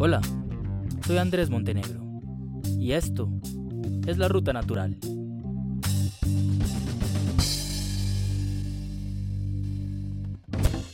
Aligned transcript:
Hola, 0.00 0.20
soy 1.04 1.18
Andrés 1.18 1.50
Montenegro 1.50 2.00
y 2.78 2.92
esto 2.92 3.28
es 4.06 4.16
la 4.16 4.28
Ruta 4.28 4.52
Natural. 4.52 4.96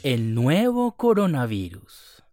El 0.02 0.34
nuevo 0.34 0.96
coronavirus. 0.96 2.24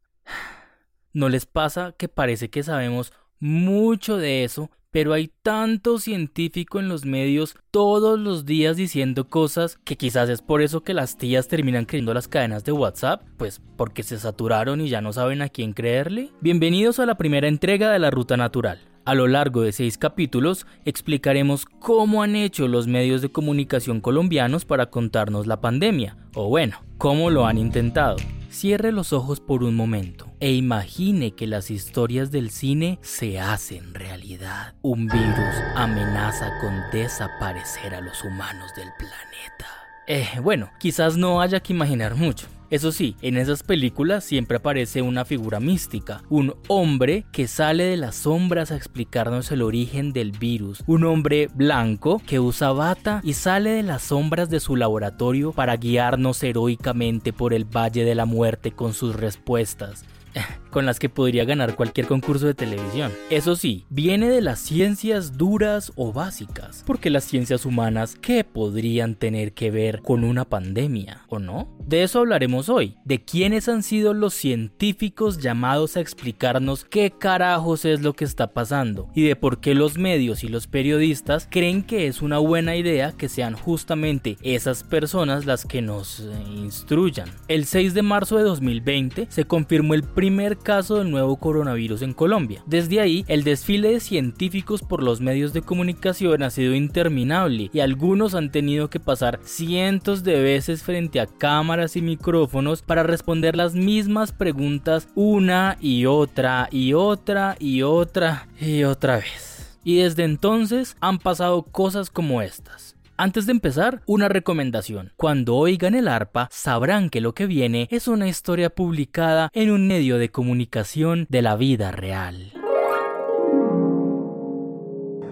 ¿No 1.11 1.27
les 1.27 1.45
pasa 1.45 1.93
que 1.97 2.07
parece 2.07 2.49
que 2.49 2.63
sabemos 2.63 3.11
mucho 3.41 4.15
de 4.15 4.45
eso, 4.45 4.71
pero 4.91 5.13
hay 5.13 5.31
tanto 5.41 5.97
científico 5.97 6.79
en 6.79 6.89
los 6.89 7.05
medios 7.05 7.55
todos 7.71 8.19
los 8.19 8.45
días 8.45 8.75
diciendo 8.75 9.27
cosas 9.27 9.79
que 9.83 9.95
quizás 9.95 10.29
es 10.29 10.41
por 10.41 10.61
eso 10.61 10.83
que 10.83 10.93
las 10.93 11.17
tías 11.17 11.47
terminan 11.47 11.85
creyendo 11.85 12.13
las 12.13 12.27
cadenas 12.27 12.63
de 12.65 12.73
WhatsApp, 12.73 13.23
pues 13.37 13.61
porque 13.77 14.03
se 14.03 14.19
saturaron 14.19 14.81
y 14.81 14.89
ya 14.89 15.01
no 15.01 15.13
saben 15.13 15.41
a 15.41 15.49
quién 15.49 15.73
creerle? 15.73 16.29
Bienvenidos 16.41 16.99
a 16.99 17.05
la 17.05 17.15
primera 17.15 17.47
entrega 17.47 17.91
de 17.91 17.99
la 17.99 18.11
Ruta 18.11 18.37
Natural. 18.37 18.79
A 19.03 19.15
lo 19.15 19.27
largo 19.27 19.61
de 19.61 19.71
seis 19.71 19.97
capítulos 19.97 20.67
explicaremos 20.85 21.65
cómo 21.65 22.21
han 22.21 22.35
hecho 22.35 22.67
los 22.67 22.85
medios 22.85 23.21
de 23.21 23.31
comunicación 23.31 23.99
colombianos 23.99 24.65
para 24.65 24.91
contarnos 24.91 25.47
la 25.47 25.59
pandemia, 25.59 26.17
o 26.35 26.49
bueno, 26.49 26.77
cómo 26.99 27.31
lo 27.31 27.47
han 27.47 27.57
intentado. 27.57 28.17
Cierre 28.51 28.91
los 28.91 29.13
ojos 29.13 29.39
por 29.39 29.63
un 29.63 29.75
momento 29.75 30.29
e 30.41 30.51
imagine 30.51 31.31
que 31.35 31.47
las 31.47 31.71
historias 31.71 32.31
del 32.31 32.49
cine 32.49 32.99
se 33.01 33.39
hacen 33.39 33.93
realidad. 33.93 34.75
Un 34.81 35.07
virus 35.07 35.55
amenaza 35.73 36.59
con 36.59 36.73
desaparecer 36.91 37.95
a 37.95 38.01
los 38.01 38.21
humanos 38.25 38.69
del 38.75 38.89
planeta. 38.97 39.60
Eh, 40.07 40.27
bueno, 40.41 40.69
quizás 40.79 41.17
no 41.17 41.41
haya 41.41 41.59
que 41.59 41.73
imaginar 41.73 42.15
mucho. 42.15 42.47
Eso 42.71 42.93
sí, 42.93 43.17
en 43.21 43.35
esas 43.35 43.63
películas 43.63 44.23
siempre 44.23 44.55
aparece 44.55 45.01
una 45.01 45.25
figura 45.25 45.59
mística, 45.59 46.23
un 46.29 46.55
hombre 46.69 47.25
que 47.33 47.49
sale 47.49 47.83
de 47.83 47.97
las 47.97 48.15
sombras 48.15 48.71
a 48.71 48.77
explicarnos 48.77 49.51
el 49.51 49.61
origen 49.61 50.13
del 50.13 50.31
virus, 50.31 50.81
un 50.87 51.03
hombre 51.03 51.49
blanco 51.53 52.21
que 52.25 52.39
usa 52.39 52.71
bata 52.71 53.19
y 53.25 53.33
sale 53.33 53.71
de 53.71 53.83
las 53.83 54.03
sombras 54.03 54.49
de 54.49 54.61
su 54.61 54.77
laboratorio 54.77 55.51
para 55.51 55.75
guiarnos 55.75 56.41
heroicamente 56.43 57.33
por 57.33 57.53
el 57.53 57.65
Valle 57.65 58.05
de 58.05 58.15
la 58.15 58.25
Muerte 58.25 58.71
con 58.71 58.93
sus 58.93 59.17
respuestas 59.17 60.05
con 60.71 60.85
las 60.85 60.99
que 60.99 61.09
podría 61.09 61.45
ganar 61.45 61.75
cualquier 61.75 62.07
concurso 62.07 62.47
de 62.47 62.53
televisión. 62.53 63.11
Eso 63.29 63.55
sí, 63.55 63.85
viene 63.89 64.29
de 64.29 64.41
las 64.41 64.59
ciencias 64.59 65.37
duras 65.37 65.91
o 65.95 66.11
básicas, 66.13 66.83
porque 66.87 67.09
las 67.09 67.25
ciencias 67.25 67.65
humanas, 67.65 68.15
¿qué 68.19 68.43
podrían 68.43 69.15
tener 69.15 69.53
que 69.53 69.69
ver 69.69 70.01
con 70.01 70.23
una 70.23 70.45
pandemia, 70.45 71.25
o 71.27 71.39
no? 71.39 71.69
De 71.85 72.03
eso 72.03 72.19
hablaremos 72.19 72.69
hoy, 72.69 72.97
de 73.05 73.23
quiénes 73.23 73.67
han 73.69 73.83
sido 73.83 74.13
los 74.13 74.33
científicos 74.33 75.39
llamados 75.39 75.97
a 75.97 76.01
explicarnos 76.01 76.85
qué 76.85 77.11
carajos 77.11 77.85
es 77.85 78.01
lo 78.01 78.13
que 78.13 78.25
está 78.25 78.53
pasando, 78.53 79.09
y 79.13 79.23
de 79.23 79.35
por 79.35 79.59
qué 79.59 79.75
los 79.75 79.97
medios 79.97 80.43
y 80.43 80.47
los 80.47 80.67
periodistas 80.67 81.47
creen 81.51 81.83
que 81.83 82.07
es 82.07 82.21
una 82.21 82.37
buena 82.37 82.75
idea 82.75 83.11
que 83.11 83.29
sean 83.29 83.55
justamente 83.55 84.37
esas 84.41 84.83
personas 84.83 85.45
las 85.45 85.65
que 85.65 85.81
nos 85.81 86.23
instruyan. 86.55 87.29
El 87.47 87.65
6 87.65 87.93
de 87.93 88.01
marzo 88.01 88.37
de 88.37 88.43
2020 88.43 89.27
se 89.29 89.45
confirmó 89.45 89.93
el 89.93 90.03
primer 90.03 90.57
caso 90.61 90.95
del 90.95 91.11
nuevo 91.11 91.35
coronavirus 91.37 92.01
en 92.01 92.13
Colombia. 92.13 92.63
Desde 92.65 92.99
ahí, 92.99 93.25
el 93.27 93.43
desfile 93.43 93.91
de 93.91 93.99
científicos 93.99 94.81
por 94.81 95.03
los 95.03 95.21
medios 95.21 95.53
de 95.53 95.61
comunicación 95.61 96.43
ha 96.43 96.49
sido 96.49 96.75
interminable 96.75 97.69
y 97.73 97.79
algunos 97.79 98.35
han 98.35 98.51
tenido 98.51 98.89
que 98.89 98.99
pasar 98.99 99.39
cientos 99.43 100.23
de 100.23 100.41
veces 100.41 100.83
frente 100.83 101.19
a 101.19 101.27
cámaras 101.27 101.95
y 101.95 102.01
micrófonos 102.01 102.81
para 102.81 103.03
responder 103.03 103.55
las 103.55 103.73
mismas 103.73 104.31
preguntas 104.31 105.07
una 105.15 105.77
y 105.81 106.05
otra 106.05 106.67
y 106.71 106.93
otra 106.93 107.55
y 107.59 107.81
otra 107.83 108.47
y 108.59 108.83
otra 108.83 109.17
vez. 109.17 109.77
Y 109.83 109.97
desde 109.97 110.23
entonces 110.23 110.95
han 110.99 111.17
pasado 111.17 111.63
cosas 111.63 112.09
como 112.09 112.41
estas. 112.41 112.95
Antes 113.21 113.45
de 113.45 113.51
empezar, 113.51 114.01
una 114.07 114.29
recomendación. 114.29 115.13
Cuando 115.15 115.55
oigan 115.55 115.93
el 115.93 116.07
arpa, 116.07 116.47
sabrán 116.49 117.11
que 117.11 117.21
lo 117.21 117.35
que 117.35 117.45
viene 117.45 117.87
es 117.91 118.07
una 118.07 118.27
historia 118.27 118.71
publicada 118.71 119.51
en 119.53 119.69
un 119.69 119.87
medio 119.87 120.17
de 120.17 120.31
comunicación 120.31 121.27
de 121.29 121.43
la 121.43 121.55
vida 121.55 121.91
real. 121.91 122.51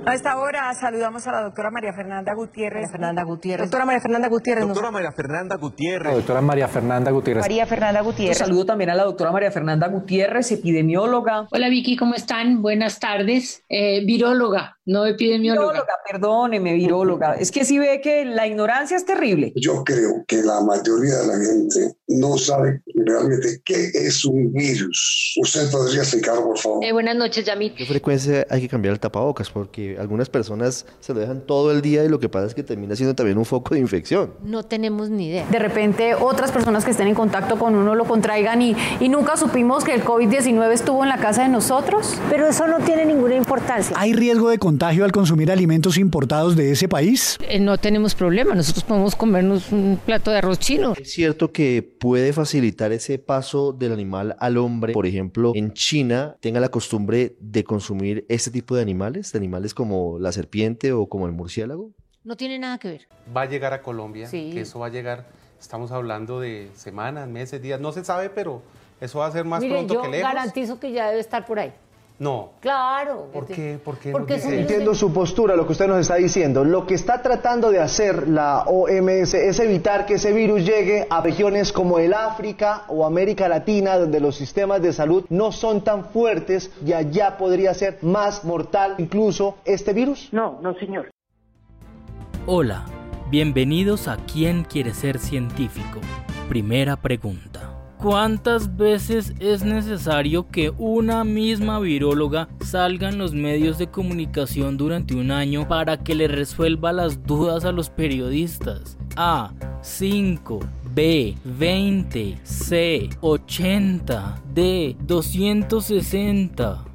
A 0.10 0.16
esta 0.16 0.40
hora 0.40 0.74
saludamos 0.74 1.28
a 1.28 1.32
la 1.32 1.42
doctora 1.42 1.70
María 1.70 1.94
Fernanda 1.94 2.34
Gutiérrez. 2.34 2.82
María 2.82 2.90
Fernanda 2.90 3.24
Gutiérrez. 3.24 3.66
Doctora 3.68 3.86
María 3.86 4.02
Fernanda 4.02 4.28
Gutiérrez. 4.28 4.68
Doctora 4.68 4.92
María 4.92 5.12
Fernanda 5.12 5.56
Gutiérrez. 5.56 6.14
doctora 6.16 6.42
María 6.42 6.68
Fernanda 6.68 7.12
Gutiérrez. 7.12 7.44
María 7.44 7.66
Fernanda 7.68 8.02
Gutiérrez. 8.02 8.38
saludo 8.40 8.66
también 8.66 8.90
a 8.90 8.96
la 8.96 9.04
doctora 9.04 9.32
María 9.32 9.52
Fernanda 9.52 9.88
Gutiérrez, 9.88 10.52
epidemióloga. 10.52 11.48
Hola 11.52 11.70
Vicky, 11.70 11.96
¿cómo 11.96 12.16
están? 12.16 12.64
Buenas 12.64 13.00
tardes. 13.00 13.64
Eh, 13.70 14.04
viróloga, 14.04 14.79
no 14.90 15.06
epidemióloga. 15.06 15.74
Viróloga, 15.74 15.94
perdóneme, 16.10 16.74
viróloga. 16.74 17.34
Es 17.36 17.52
que 17.52 17.64
sí 17.64 17.78
ve 17.78 18.02
que 18.02 18.26
la 18.26 18.48
ignorancia 18.48 18.98
es 18.98 19.06
terrible. 19.06 19.54
Yo 19.56 19.84
creo 19.84 20.26
que 20.28 20.42
la 20.42 20.62
mayoría 20.62 21.18
de 21.18 21.28
la 21.28 21.38
gente 21.38 21.96
no 22.08 22.38
sabe 22.40 22.82
realmente 22.96 23.62
qué 23.64 23.92
es 23.94 24.26
un 24.26 24.52
virus. 24.52 25.36
¿Usted 25.40 25.70
podría 25.70 26.00
explicar, 26.02 26.42
por 26.42 26.58
favor? 26.58 26.84
Eh, 26.84 26.92
buenas 26.92 27.16
noches, 27.16 27.46
Yamit. 27.46 27.76
¿Qué 27.76 27.86
frecuencia 27.86 28.48
hay 28.50 28.62
que 28.62 28.68
cambiar 28.68 28.94
el 28.94 29.00
tapabocas? 29.00 29.52
Porque 29.52 29.96
algunas 30.00 30.28
personas 30.28 30.88
se 31.00 31.14
lo 31.14 31.20
dejan 31.20 31.42
todo 31.42 31.72
el 31.72 31.84
día 31.84 32.04
y 32.04 32.10
lo 32.10 32.20
que 32.20 32.28
pasa 32.28 32.48
es 32.48 32.56
que 32.56 32.64
termina 32.64 32.96
siendo 32.96 33.14
también 33.14 33.38
un 33.38 33.46
foco 33.46 33.76
de 33.76 33.82
infección. 33.82 34.34
No 34.44 34.64
tenemos 34.64 35.12
ni 35.12 35.28
idea. 35.28 35.46
De 35.52 35.60
repente 35.60 36.16
otras 36.16 36.52
personas 36.52 36.84
que 36.84 36.92
estén 36.92 37.08
en 37.08 37.16
contacto 37.16 37.60
con 37.60 37.76
uno 37.76 37.94
lo 37.94 38.06
contraigan 38.06 38.64
y, 38.64 38.76
y 39.00 39.10
nunca 39.10 39.38
supimos 39.38 39.84
que 39.84 39.94
el 39.94 40.04
COVID-19 40.04 40.72
estuvo 40.72 41.04
en 41.04 41.10
la 41.10 41.20
casa 41.20 41.44
de 41.44 41.50
nosotros. 41.50 42.20
Pero 42.32 42.48
eso 42.48 42.66
no 42.66 42.80
tiene 42.80 43.06
ninguna 43.06 43.36
importancia. 43.36 43.96
¿Hay 44.00 44.14
riesgo 44.14 44.50
de 44.50 44.58
contagio 44.58 44.79
al 44.88 45.12
consumir 45.12 45.52
alimentos 45.52 45.98
importados 45.98 46.56
de 46.56 46.72
ese 46.72 46.88
país? 46.88 47.38
Eh, 47.48 47.60
no 47.60 47.78
tenemos 47.78 48.16
problema, 48.16 48.56
nosotros 48.56 48.84
podemos 48.84 49.16
comernos 49.16 49.72
un 49.72 50.00
plato 50.06 50.32
de 50.32 50.38
arroz 50.38 50.60
chino. 50.60 50.94
Es 51.00 51.12
cierto 51.12 51.52
que 51.52 51.82
puede 51.84 52.32
facilitar 52.34 52.92
ese 52.92 53.20
paso 53.20 53.74
del 53.74 53.92
animal 53.94 54.36
al 54.40 54.58
hombre. 54.58 54.94
Por 54.94 55.06
ejemplo, 55.06 55.52
en 55.56 55.74
China 55.74 56.38
tenga 56.40 56.60
la 56.60 56.70
costumbre 56.70 57.36
de 57.40 57.64
consumir 57.64 58.26
este 58.30 58.52
tipo 58.52 58.76
de 58.76 58.82
animales, 58.82 59.32
de 59.34 59.38
animales 59.40 59.74
como 59.74 60.18
la 60.20 60.32
serpiente 60.32 60.92
o 60.94 61.08
como 61.08 61.26
el 61.28 61.34
murciélago. 61.34 61.92
No 62.24 62.36
tiene 62.38 62.58
nada 62.60 62.78
que 62.78 62.88
ver. 62.90 63.08
Va 63.36 63.42
a 63.42 63.46
llegar 63.46 63.74
a 63.74 63.82
Colombia, 63.82 64.28
Sí. 64.28 64.52
que 64.54 64.62
eso 64.62 64.80
va 64.80 64.88
a 64.88 64.90
llegar, 64.90 65.28
estamos 65.60 65.92
hablando 65.92 66.40
de 66.40 66.70
semanas, 66.76 67.28
meses, 67.28 67.62
días, 67.62 67.80
no 67.82 67.92
se 67.92 68.04
sabe, 68.06 68.30
pero 68.30 68.62
eso 69.02 69.20
va 69.20 69.28
a 69.28 69.32
ser 69.32 69.46
más 69.46 69.62
Mire, 69.62 69.76
pronto 69.76 69.94
yo 69.96 70.02
que 70.04 70.10
lejos. 70.10 70.34
garantizo 70.34 70.80
que 70.80 70.92
ya 70.92 71.08
debe 71.10 71.20
estar 71.22 71.46
por 71.46 71.60
ahí. 71.60 71.72
No. 72.20 72.52
Claro. 72.60 73.30
¿Por 73.32 73.48
qué? 73.48 73.80
¿Por 73.84 73.98
qué 73.98 74.12
Porque 74.12 74.36
dice 74.36 74.50
virus 74.50 74.62
Entiendo 74.62 74.94
su 74.94 75.14
postura, 75.14 75.56
lo 75.56 75.66
que 75.66 75.72
usted 75.72 75.88
nos 75.88 76.00
está 76.00 76.16
diciendo. 76.16 76.66
Lo 76.66 76.86
que 76.86 76.96
está 76.96 77.22
tratando 77.22 77.72
de 77.72 77.80
hacer 77.80 78.28
la 78.28 78.64
OMS 78.64 79.34
es 79.34 79.60
evitar 79.60 80.06
que 80.06 80.16
ese 80.16 80.34
virus 80.34 80.66
llegue 80.66 81.08
a 81.10 81.22
regiones 81.22 81.72
como 81.72 81.98
el 81.98 82.14
África 82.14 82.84
o 82.90 83.06
América 83.06 83.48
Latina, 83.48 83.98
donde 83.98 84.20
los 84.20 84.36
sistemas 84.36 84.82
de 84.82 84.92
salud 84.92 85.26
no 85.30 85.54
son 85.54 85.82
tan 85.82 86.06
fuertes 86.06 86.72
y 86.86 86.92
allá 86.92 87.38
podría 87.38 87.74
ser 87.74 88.00
más 88.02 88.44
mortal 88.44 88.96
incluso 88.98 89.56
este 89.64 89.94
virus. 89.94 90.28
No, 90.34 90.60
no, 90.62 90.76
señor. 90.76 91.10
Hola, 92.46 92.84
bienvenidos 93.30 94.10
a 94.10 94.18
¿Quién 94.18 94.66
quiere 94.66 94.94
ser 94.94 95.20
científico? 95.20 96.02
Primera 96.50 96.98
pregunta. 96.98 97.69
¿Cuántas 98.02 98.78
veces 98.78 99.34
es 99.42 99.66
necesario 99.66 100.48
que 100.48 100.72
una 100.78 101.26
misma 101.26 101.82
viróloga 101.82 102.48
salga 102.62 103.10
en 103.10 103.18
los 103.18 103.34
medios 103.34 103.78
de 103.78 103.88
comunicación 103.88 104.78
durante 104.78 105.16
un 105.16 105.32
año 105.32 105.68
para 105.68 105.98
que 105.98 106.16
le 106.16 106.30
resuelva 106.30 106.94
las 106.94 107.22
dudas 107.24 107.66
a 107.66 107.74
los 107.74 107.90
periodistas? 107.90 108.98
A. 109.18 109.52
5. 109.82 110.62
B. 110.96 111.36
20. 111.44 112.40
C. 112.44 113.10
80. 113.20 114.44
D. 114.54 114.96
260. 115.02 116.86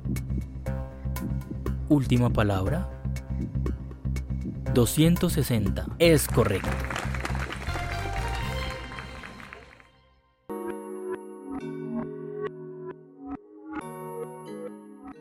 Última 1.90 2.30
palabra. 2.30 2.88
260. 4.72 5.86
Es 5.98 6.26
correcto. 6.28 6.70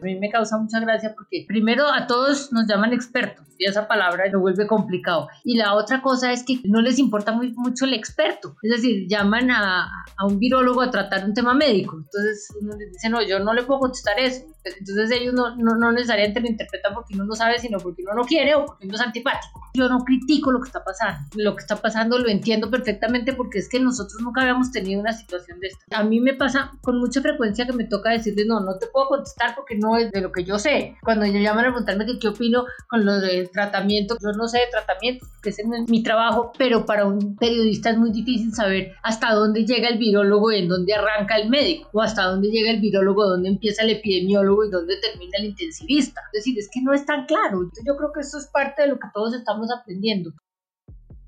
A 0.03 0.05
mí 0.05 0.19
me 0.19 0.29
causa 0.29 0.57
mucha 0.57 0.81
gracia 0.81 1.13
porque 1.15 1.45
primero 1.47 1.88
a 1.88 2.07
todos 2.07 2.51
nos 2.51 2.67
llaman 2.67 2.91
expertos 2.91 3.45
y 3.57 3.65
esa 3.65 3.88
palabra 3.88 4.25
lo 4.29 4.41
vuelve 4.41 4.67
complicado. 4.67 5.29
Y 5.45 5.55
la 5.55 5.75
otra 5.75 6.01
cosa 6.01 6.33
es 6.33 6.44
que 6.44 6.59
no 6.65 6.81
les 6.81 7.00
importa 7.00 7.31
muy, 7.31 7.53
mucho 7.53 7.85
el 7.85 7.94
experto. 7.94 8.57
Es 8.61 8.71
decir, 8.71 9.07
llaman 9.07 9.50
a, 9.50 9.89
a 10.17 10.25
un 10.25 10.39
virólogo 10.39 10.81
a 10.81 10.91
tratar 10.91 11.23
un 11.23 11.33
tema 11.33 11.53
médico. 11.53 11.95
Entonces 11.95 12.53
uno 12.59 12.75
les 12.75 12.91
dice, 12.91 13.09
no, 13.09 13.21
yo 13.21 13.39
no 13.39 13.53
le 13.53 13.63
puedo 13.63 13.79
contestar 13.79 14.19
eso. 14.19 14.45
Entonces 14.65 15.11
ellos 15.11 15.33
no, 15.33 15.55
no, 15.55 15.75
no 15.75 15.91
necesariamente 15.91 16.39
lo 16.39 16.47
interpretan 16.47 16.94
porque 16.94 17.13
uno 17.15 17.25
no 17.25 17.35
sabe, 17.35 17.59
sino 17.59 17.77
porque 17.79 18.03
uno 18.03 18.13
no 18.13 18.23
quiere 18.23 18.55
o 18.55 18.65
porque 18.65 18.85
uno 18.85 18.95
es 18.95 19.01
antipático. 19.01 19.61
Yo 19.73 19.89
no 19.89 20.03
critico 20.03 20.51
lo 20.51 20.61
que 20.61 20.67
está 20.67 20.83
pasando. 20.83 21.27
Lo 21.35 21.55
que 21.55 21.61
está 21.61 21.75
pasando 21.77 22.17
lo 22.17 22.29
entiendo 22.29 22.69
perfectamente 22.69 23.33
porque 23.33 23.59
es 23.59 23.69
que 23.69 23.79
nosotros 23.79 24.21
nunca 24.21 24.41
habíamos 24.41 24.71
tenido 24.71 25.01
una 25.01 25.13
situación 25.13 25.59
de 25.59 25.67
esta. 25.67 25.97
A 25.97 26.03
mí 26.03 26.19
me 26.19 26.33
pasa 26.33 26.71
con 26.81 27.00
mucha 27.00 27.21
frecuencia 27.21 27.65
que 27.65 27.73
me 27.73 27.85
toca 27.85 28.11
decirles, 28.11 28.45
no, 28.47 28.59
no 28.59 28.77
te 28.77 28.88
puedo 28.88 29.07
contestar 29.07 29.55
porque 29.55 29.75
no 29.75 29.92
de 29.95 30.21
lo 30.21 30.31
que 30.31 30.43
yo 30.43 30.59
sé. 30.59 30.95
Cuando 31.01 31.25
yo 31.25 31.39
llaman 31.39 31.65
a 31.65 31.69
preguntarme 31.69 32.05
qué 32.19 32.27
opino 32.27 32.65
con 32.87 33.05
lo 33.05 33.19
del 33.19 33.49
tratamiento, 33.49 34.17
yo 34.21 34.31
no 34.37 34.47
sé 34.47 34.59
de 34.59 34.67
tratamiento, 34.71 35.25
que 35.41 35.49
es 35.49 35.57
mi 35.87 36.03
trabajo, 36.03 36.51
pero 36.57 36.85
para 36.85 37.05
un 37.05 37.35
periodista 37.35 37.91
es 37.91 37.97
muy 37.97 38.11
difícil 38.11 38.53
saber 38.53 38.93
hasta 39.03 39.33
dónde 39.33 39.65
llega 39.65 39.89
el 39.89 39.97
virólogo 39.97 40.51
y 40.51 40.59
en 40.59 40.69
dónde 40.69 40.93
arranca 40.93 41.37
el 41.37 41.49
médico, 41.49 41.89
o 41.93 42.01
hasta 42.01 42.23
dónde 42.23 42.49
llega 42.49 42.71
el 42.71 42.79
virólogo, 42.79 43.25
dónde 43.25 43.49
empieza 43.49 43.83
el 43.83 43.91
epidemiólogo 43.91 44.65
y 44.65 44.71
dónde 44.71 44.97
termina 44.97 45.37
el 45.39 45.45
intensivista. 45.45 46.21
Es 46.33 46.39
decir, 46.39 46.57
es 46.57 46.69
que 46.71 46.81
no 46.81 46.93
es 46.93 47.05
tan 47.05 47.25
claro. 47.25 47.69
Yo 47.85 47.97
creo 47.97 48.11
que 48.13 48.21
eso 48.21 48.37
es 48.37 48.47
parte 48.47 48.83
de 48.83 48.89
lo 48.89 48.95
que 48.95 49.07
todos 49.13 49.33
estamos 49.33 49.69
aprendiendo. 49.71 50.31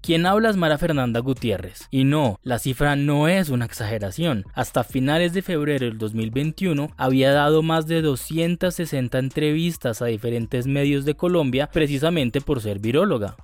Quien 0.06 0.28
habla 0.28 0.52
es 0.52 0.56
Mara 0.56 0.78
Fernanda 0.78 1.20
Gutiérrez. 1.20 1.88
Y 1.90 2.04
no, 2.04 2.40
la 2.44 2.60
cifra 2.60 2.96
no 2.96 3.28
es 3.28 3.50
una 3.50 3.66
exageración. 3.66 4.46
Hasta 4.54 4.84
finales 4.84 5.34
de 5.34 5.42
febrero 5.42 5.88
del 5.88 5.98
2021 5.98 6.92
había 6.96 7.32
dado 7.32 7.64
más 7.64 7.88
de 7.88 8.04
260 8.04 9.18
entrevistas 9.18 10.04
a 10.04 10.06
diferentes 10.06 10.68
medios 10.68 11.06
de 11.06 11.16
Colombia 11.16 11.72
precisamente 11.74 12.40
por 12.40 12.62
ser 12.62 12.78
viróloga. 12.78 13.36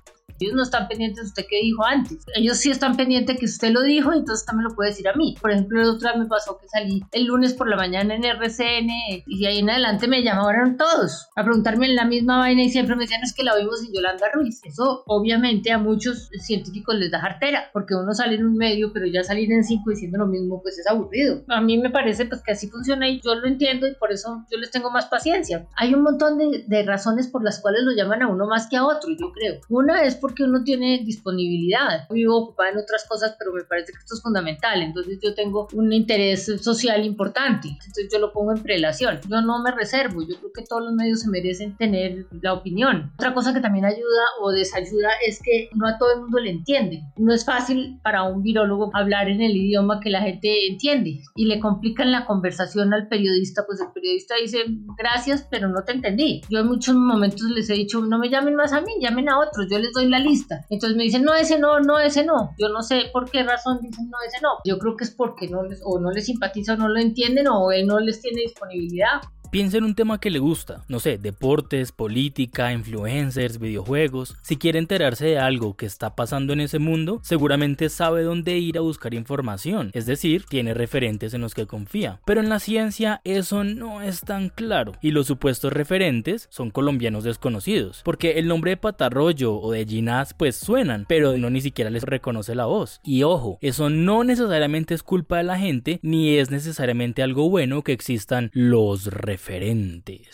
Ellos 0.42 0.54
no 0.54 0.62
están 0.62 0.88
pendientes 0.88 1.22
de 1.22 1.28
usted 1.28 1.46
qué 1.48 1.60
dijo 1.62 1.84
antes. 1.84 2.24
Ellos 2.34 2.58
sí 2.58 2.70
están 2.70 2.96
pendientes 2.96 3.38
que 3.38 3.46
usted 3.46 3.70
lo 3.70 3.82
dijo 3.82 4.12
entonces 4.12 4.44
también 4.44 4.68
lo 4.68 4.74
puede 4.74 4.90
decir 4.90 5.08
a 5.08 5.14
mí. 5.14 5.36
Por 5.40 5.50
ejemplo, 5.50 5.80
otro 5.82 6.10
día 6.10 6.18
me 6.18 6.26
pasó 6.26 6.58
que 6.58 6.68
salí 6.68 7.02
el 7.12 7.26
lunes 7.26 7.54
por 7.54 7.68
la 7.68 7.76
mañana 7.76 8.14
en 8.14 8.24
RCN 8.24 8.90
y 9.26 9.40
de 9.40 9.46
ahí 9.46 9.58
en 9.58 9.70
adelante 9.70 10.08
me 10.08 10.22
llamaron 10.22 10.76
todos 10.76 11.28
a 11.36 11.44
preguntarme 11.44 11.86
en 11.86 11.96
la 11.96 12.04
misma 12.04 12.38
vaina 12.38 12.62
y 12.62 12.70
siempre 12.70 12.96
me 12.96 13.02
decían 13.02 13.22
es 13.22 13.34
que 13.34 13.44
la 13.44 13.56
vimos 13.56 13.82
en 13.84 13.92
Yolanda 13.92 14.26
Ruiz. 14.32 14.60
Eso 14.64 15.04
obviamente 15.06 15.70
a 15.70 15.78
muchos 15.78 16.28
científicos 16.40 16.96
les 16.96 17.10
da 17.10 17.20
jartera 17.20 17.70
porque 17.72 17.94
uno 17.94 18.12
sale 18.14 18.34
en 18.34 18.46
un 18.46 18.56
medio 18.56 18.92
pero 18.92 19.06
ya 19.06 19.22
salir 19.22 19.52
en 19.52 19.64
cinco 19.64 19.90
diciendo 19.90 20.18
lo 20.18 20.26
mismo 20.26 20.60
pues 20.62 20.78
es 20.78 20.86
aburrido. 20.86 21.42
A 21.48 21.60
mí 21.60 21.78
me 21.78 21.90
parece 21.90 22.26
pues 22.26 22.42
que 22.42 22.52
así 22.52 22.68
funciona 22.68 23.08
y 23.08 23.20
yo 23.20 23.34
lo 23.34 23.46
entiendo 23.46 23.86
y 23.86 23.94
por 23.94 24.12
eso 24.12 24.44
yo 24.50 24.58
les 24.58 24.70
tengo 24.70 24.90
más 24.90 25.06
paciencia. 25.06 25.66
Hay 25.76 25.94
un 25.94 26.02
montón 26.02 26.38
de, 26.38 26.64
de 26.66 26.82
razones 26.82 27.28
por 27.28 27.44
las 27.44 27.60
cuales 27.60 27.82
lo 27.84 27.92
llaman 27.92 28.22
a 28.22 28.28
uno 28.28 28.46
más 28.46 28.68
que 28.68 28.76
a 28.76 28.84
otro, 28.84 29.10
yo 29.10 29.32
creo. 29.32 29.60
Una 29.68 30.02
es 30.04 30.16
porque 30.16 30.31
uno 30.40 30.62
tiene 30.64 31.02
disponibilidad. 31.04 32.06
Vivo 32.10 32.36
ocupada 32.36 32.70
en 32.70 32.78
otras 32.78 33.06
cosas, 33.08 33.36
pero 33.38 33.52
me 33.52 33.64
parece 33.64 33.92
que 33.92 33.98
esto 33.98 34.14
es 34.14 34.22
fundamental. 34.22 34.82
Entonces 34.82 35.18
yo 35.22 35.34
tengo 35.34 35.68
un 35.72 35.92
interés 35.92 36.46
social 36.62 37.04
importante. 37.04 37.68
Entonces 37.68 38.08
yo 38.12 38.18
lo 38.18 38.32
pongo 38.32 38.52
en 38.52 38.62
prelación. 38.62 39.20
Yo 39.28 39.40
no 39.42 39.62
me 39.62 39.70
reservo. 39.70 40.22
Yo 40.22 40.36
creo 40.38 40.52
que 40.52 40.64
todos 40.64 40.82
los 40.82 40.92
medios 40.92 41.20
se 41.20 41.30
merecen 41.30 41.76
tener 41.76 42.26
la 42.40 42.52
opinión. 42.52 43.12
Otra 43.14 43.34
cosa 43.34 43.52
que 43.52 43.60
también 43.60 43.84
ayuda 43.84 44.24
o 44.40 44.50
desayuda 44.50 45.10
es 45.26 45.40
que 45.42 45.70
no 45.74 45.86
a 45.86 45.98
todo 45.98 46.12
el 46.14 46.20
mundo 46.20 46.38
le 46.38 46.50
entiende. 46.50 47.02
No 47.16 47.32
es 47.32 47.44
fácil 47.44 47.98
para 48.02 48.24
un 48.24 48.42
virólogo 48.42 48.90
hablar 48.94 49.28
en 49.28 49.40
el 49.42 49.56
idioma 49.56 50.00
que 50.00 50.10
la 50.10 50.22
gente 50.22 50.66
entiende 50.68 51.22
y 51.36 51.46
le 51.46 51.60
complican 51.60 52.12
la 52.12 52.26
conversación 52.26 52.92
al 52.94 53.08
periodista. 53.08 53.64
Pues 53.66 53.80
el 53.80 53.92
periodista 53.92 54.34
dice 54.40 54.64
gracias, 54.96 55.46
pero 55.50 55.68
no 55.68 55.82
te 55.84 55.92
entendí. 55.92 56.42
Yo 56.48 56.60
en 56.60 56.66
muchos 56.66 56.94
momentos 56.94 57.42
les 57.50 57.68
he 57.70 57.74
dicho 57.74 58.00
no 58.00 58.18
me 58.18 58.28
llamen 58.28 58.54
más 58.54 58.72
a 58.72 58.80
mí, 58.80 58.92
llamen 59.00 59.28
a 59.28 59.38
otros. 59.38 59.66
Yo 59.70 59.78
les 59.78 59.92
doy 59.92 60.08
la 60.08 60.18
lista. 60.22 60.64
Entonces 60.70 60.96
me 60.96 61.04
dicen, 61.04 61.22
no, 61.22 61.34
ese 61.34 61.58
no, 61.58 61.80
no, 61.80 61.98
ese 61.98 62.24
no. 62.24 62.54
Yo 62.58 62.68
no 62.68 62.82
sé 62.82 63.10
por 63.12 63.30
qué 63.30 63.42
razón 63.42 63.80
dicen, 63.82 64.08
no, 64.08 64.18
ese 64.26 64.40
no. 64.40 64.50
Yo 64.64 64.78
creo 64.78 64.96
que 64.96 65.04
es 65.04 65.10
porque 65.10 65.48
no 65.48 65.62
les, 65.62 65.80
o 65.84 65.98
no 65.98 66.10
les 66.10 66.26
simpatiza 66.26 66.74
o 66.74 66.76
no 66.76 66.88
lo 66.88 67.00
entienden 67.00 67.48
o 67.48 67.70
él 67.72 67.86
no 67.86 68.00
les 68.00 68.20
tiene 68.20 68.42
disponibilidad. 68.42 69.20
Piensa 69.52 69.76
en 69.76 69.84
un 69.84 69.94
tema 69.94 70.18
que 70.18 70.30
le 70.30 70.38
gusta, 70.38 70.82
no 70.88 70.98
sé, 70.98 71.18
deportes, 71.18 71.92
política, 71.92 72.72
influencers, 72.72 73.58
videojuegos. 73.58 74.34
Si 74.40 74.56
quiere 74.56 74.78
enterarse 74.78 75.26
de 75.26 75.38
algo 75.38 75.76
que 75.76 75.84
está 75.84 76.16
pasando 76.16 76.54
en 76.54 76.60
ese 76.60 76.78
mundo, 76.78 77.20
seguramente 77.22 77.90
sabe 77.90 78.22
dónde 78.22 78.56
ir 78.56 78.78
a 78.78 78.80
buscar 78.80 79.12
información, 79.12 79.90
es 79.92 80.06
decir, 80.06 80.46
tiene 80.48 80.72
referentes 80.72 81.34
en 81.34 81.42
los 81.42 81.52
que 81.52 81.66
confía. 81.66 82.18
Pero 82.24 82.40
en 82.40 82.48
la 82.48 82.60
ciencia 82.60 83.20
eso 83.24 83.62
no 83.62 84.00
es 84.00 84.22
tan 84.22 84.48
claro 84.48 84.92
y 85.02 85.10
los 85.10 85.26
supuestos 85.26 85.70
referentes 85.70 86.48
son 86.50 86.70
colombianos 86.70 87.22
desconocidos, 87.22 88.00
porque 88.06 88.38
el 88.38 88.48
nombre 88.48 88.70
de 88.70 88.76
Patarroyo 88.78 89.60
o 89.60 89.70
de 89.70 89.84
Ginás 89.84 90.32
pues 90.32 90.56
suenan, 90.56 91.04
pero 91.06 91.36
no 91.36 91.50
ni 91.50 91.60
siquiera 91.60 91.90
les 91.90 92.04
reconoce 92.04 92.54
la 92.54 92.64
voz. 92.64 93.02
Y 93.04 93.22
ojo, 93.22 93.58
eso 93.60 93.90
no 93.90 94.24
necesariamente 94.24 94.94
es 94.94 95.02
culpa 95.02 95.36
de 95.36 95.42
la 95.42 95.58
gente 95.58 96.00
ni 96.00 96.38
es 96.38 96.50
necesariamente 96.50 97.22
algo 97.22 97.50
bueno 97.50 97.82
que 97.82 97.92
existan 97.92 98.50
los 98.54 99.08
referentes 99.08 99.41
referentes. 99.42 100.28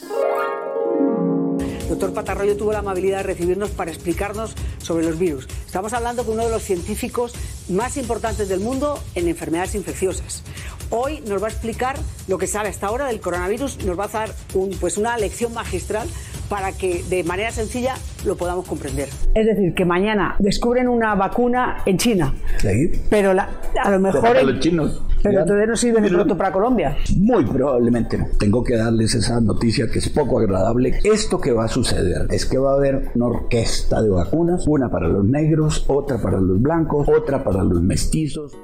Doctor 1.89 2.13
Patarroyo 2.13 2.59
tuvo 2.59 2.73
la 2.73 2.81
amabilidad 2.81 3.19
de 3.19 3.23
recibirnos 3.23 3.71
para 3.71 3.91
explicarnos 3.91 4.55
sobre 4.83 5.07
los 5.07 5.19
virus. 5.19 5.49
Estamos 5.65 5.95
hablando 5.95 6.25
con 6.25 6.35
uno 6.35 6.45
de 6.45 6.51
los 6.51 6.63
científicos 6.63 7.33
más 7.71 7.97
importantes 7.97 8.51
del 8.51 8.61
mundo 8.61 9.03
en 9.15 9.27
enfermedades 9.29 9.75
infecciosas. 9.75 10.43
Hoy 10.91 11.21
nos 11.23 11.43
va 11.43 11.47
a 11.47 11.51
explicar 11.51 11.99
lo 12.27 12.37
que 12.37 12.47
sabe 12.47 12.69
hasta 12.69 12.89
ahora 12.89 13.07
del 13.07 13.21
coronavirus, 13.21 13.85
nos 13.85 13.99
va 13.99 14.05
a 14.05 14.09
dar 14.09 14.35
pues 14.79 14.99
una 14.99 15.17
lección 15.17 15.55
magistral 15.55 16.07
para 16.51 16.73
que 16.73 17.03
de 17.05 17.25
manera 17.25 17.51
sencilla 17.51 17.97
lo 18.27 18.37
podamos 18.37 18.67
comprender. 18.67 19.09
Es 19.35 19.47
decir, 19.47 19.75
que 19.75 19.85
mañana 19.85 20.37
descubren 20.39 20.89
una 20.89 21.15
vacuna 21.15 21.79
en 21.87 21.97
China, 21.99 22.35
Sí. 22.59 22.91
pero 23.11 23.33
la- 23.35 23.49
a 23.83 23.91
lo 23.91 24.01
mejor... 24.01 24.21
Para 24.23 24.41
en- 24.41 24.47
los 24.49 24.61
chinos. 24.61 25.03
Pero 25.21 25.41
entonces 25.41 25.67
no 25.69 25.77
sirve 25.77 26.01
de 26.01 26.11
pronto 26.11 26.37
para 26.37 26.53
Colombia. 26.53 26.97
Muy 27.17 27.45
probablemente 27.45 28.17
no. 28.19 28.27
Tengo 28.39 28.63
que 28.63 28.77
darles 28.77 29.17
esa 29.17 29.41
noticia 29.41 29.89
que 29.91 29.99
es 29.99 30.09
poco 30.11 30.39
agradable. 30.39 31.01
Esto 31.03 31.41
que 31.41 31.51
va 31.51 31.65
a 31.65 31.69
suceder 31.69 32.29
es 32.31 32.47
que 32.47 32.57
va 32.57 32.71
a 32.71 32.75
haber 32.77 33.11
una 33.17 33.27
orquesta 33.27 34.01
de 34.01 34.11
vacunas, 34.11 34.65
una 34.69 34.89
para 34.91 35.09
los 35.09 35.25
negros, 35.25 35.85
otra 35.89 36.19
para 36.23 36.41
los 36.41 36.63
blancos, 36.63 37.09
otra 37.09 37.43
para 37.43 37.65
los 37.65 37.83
mestizos. 37.83 38.57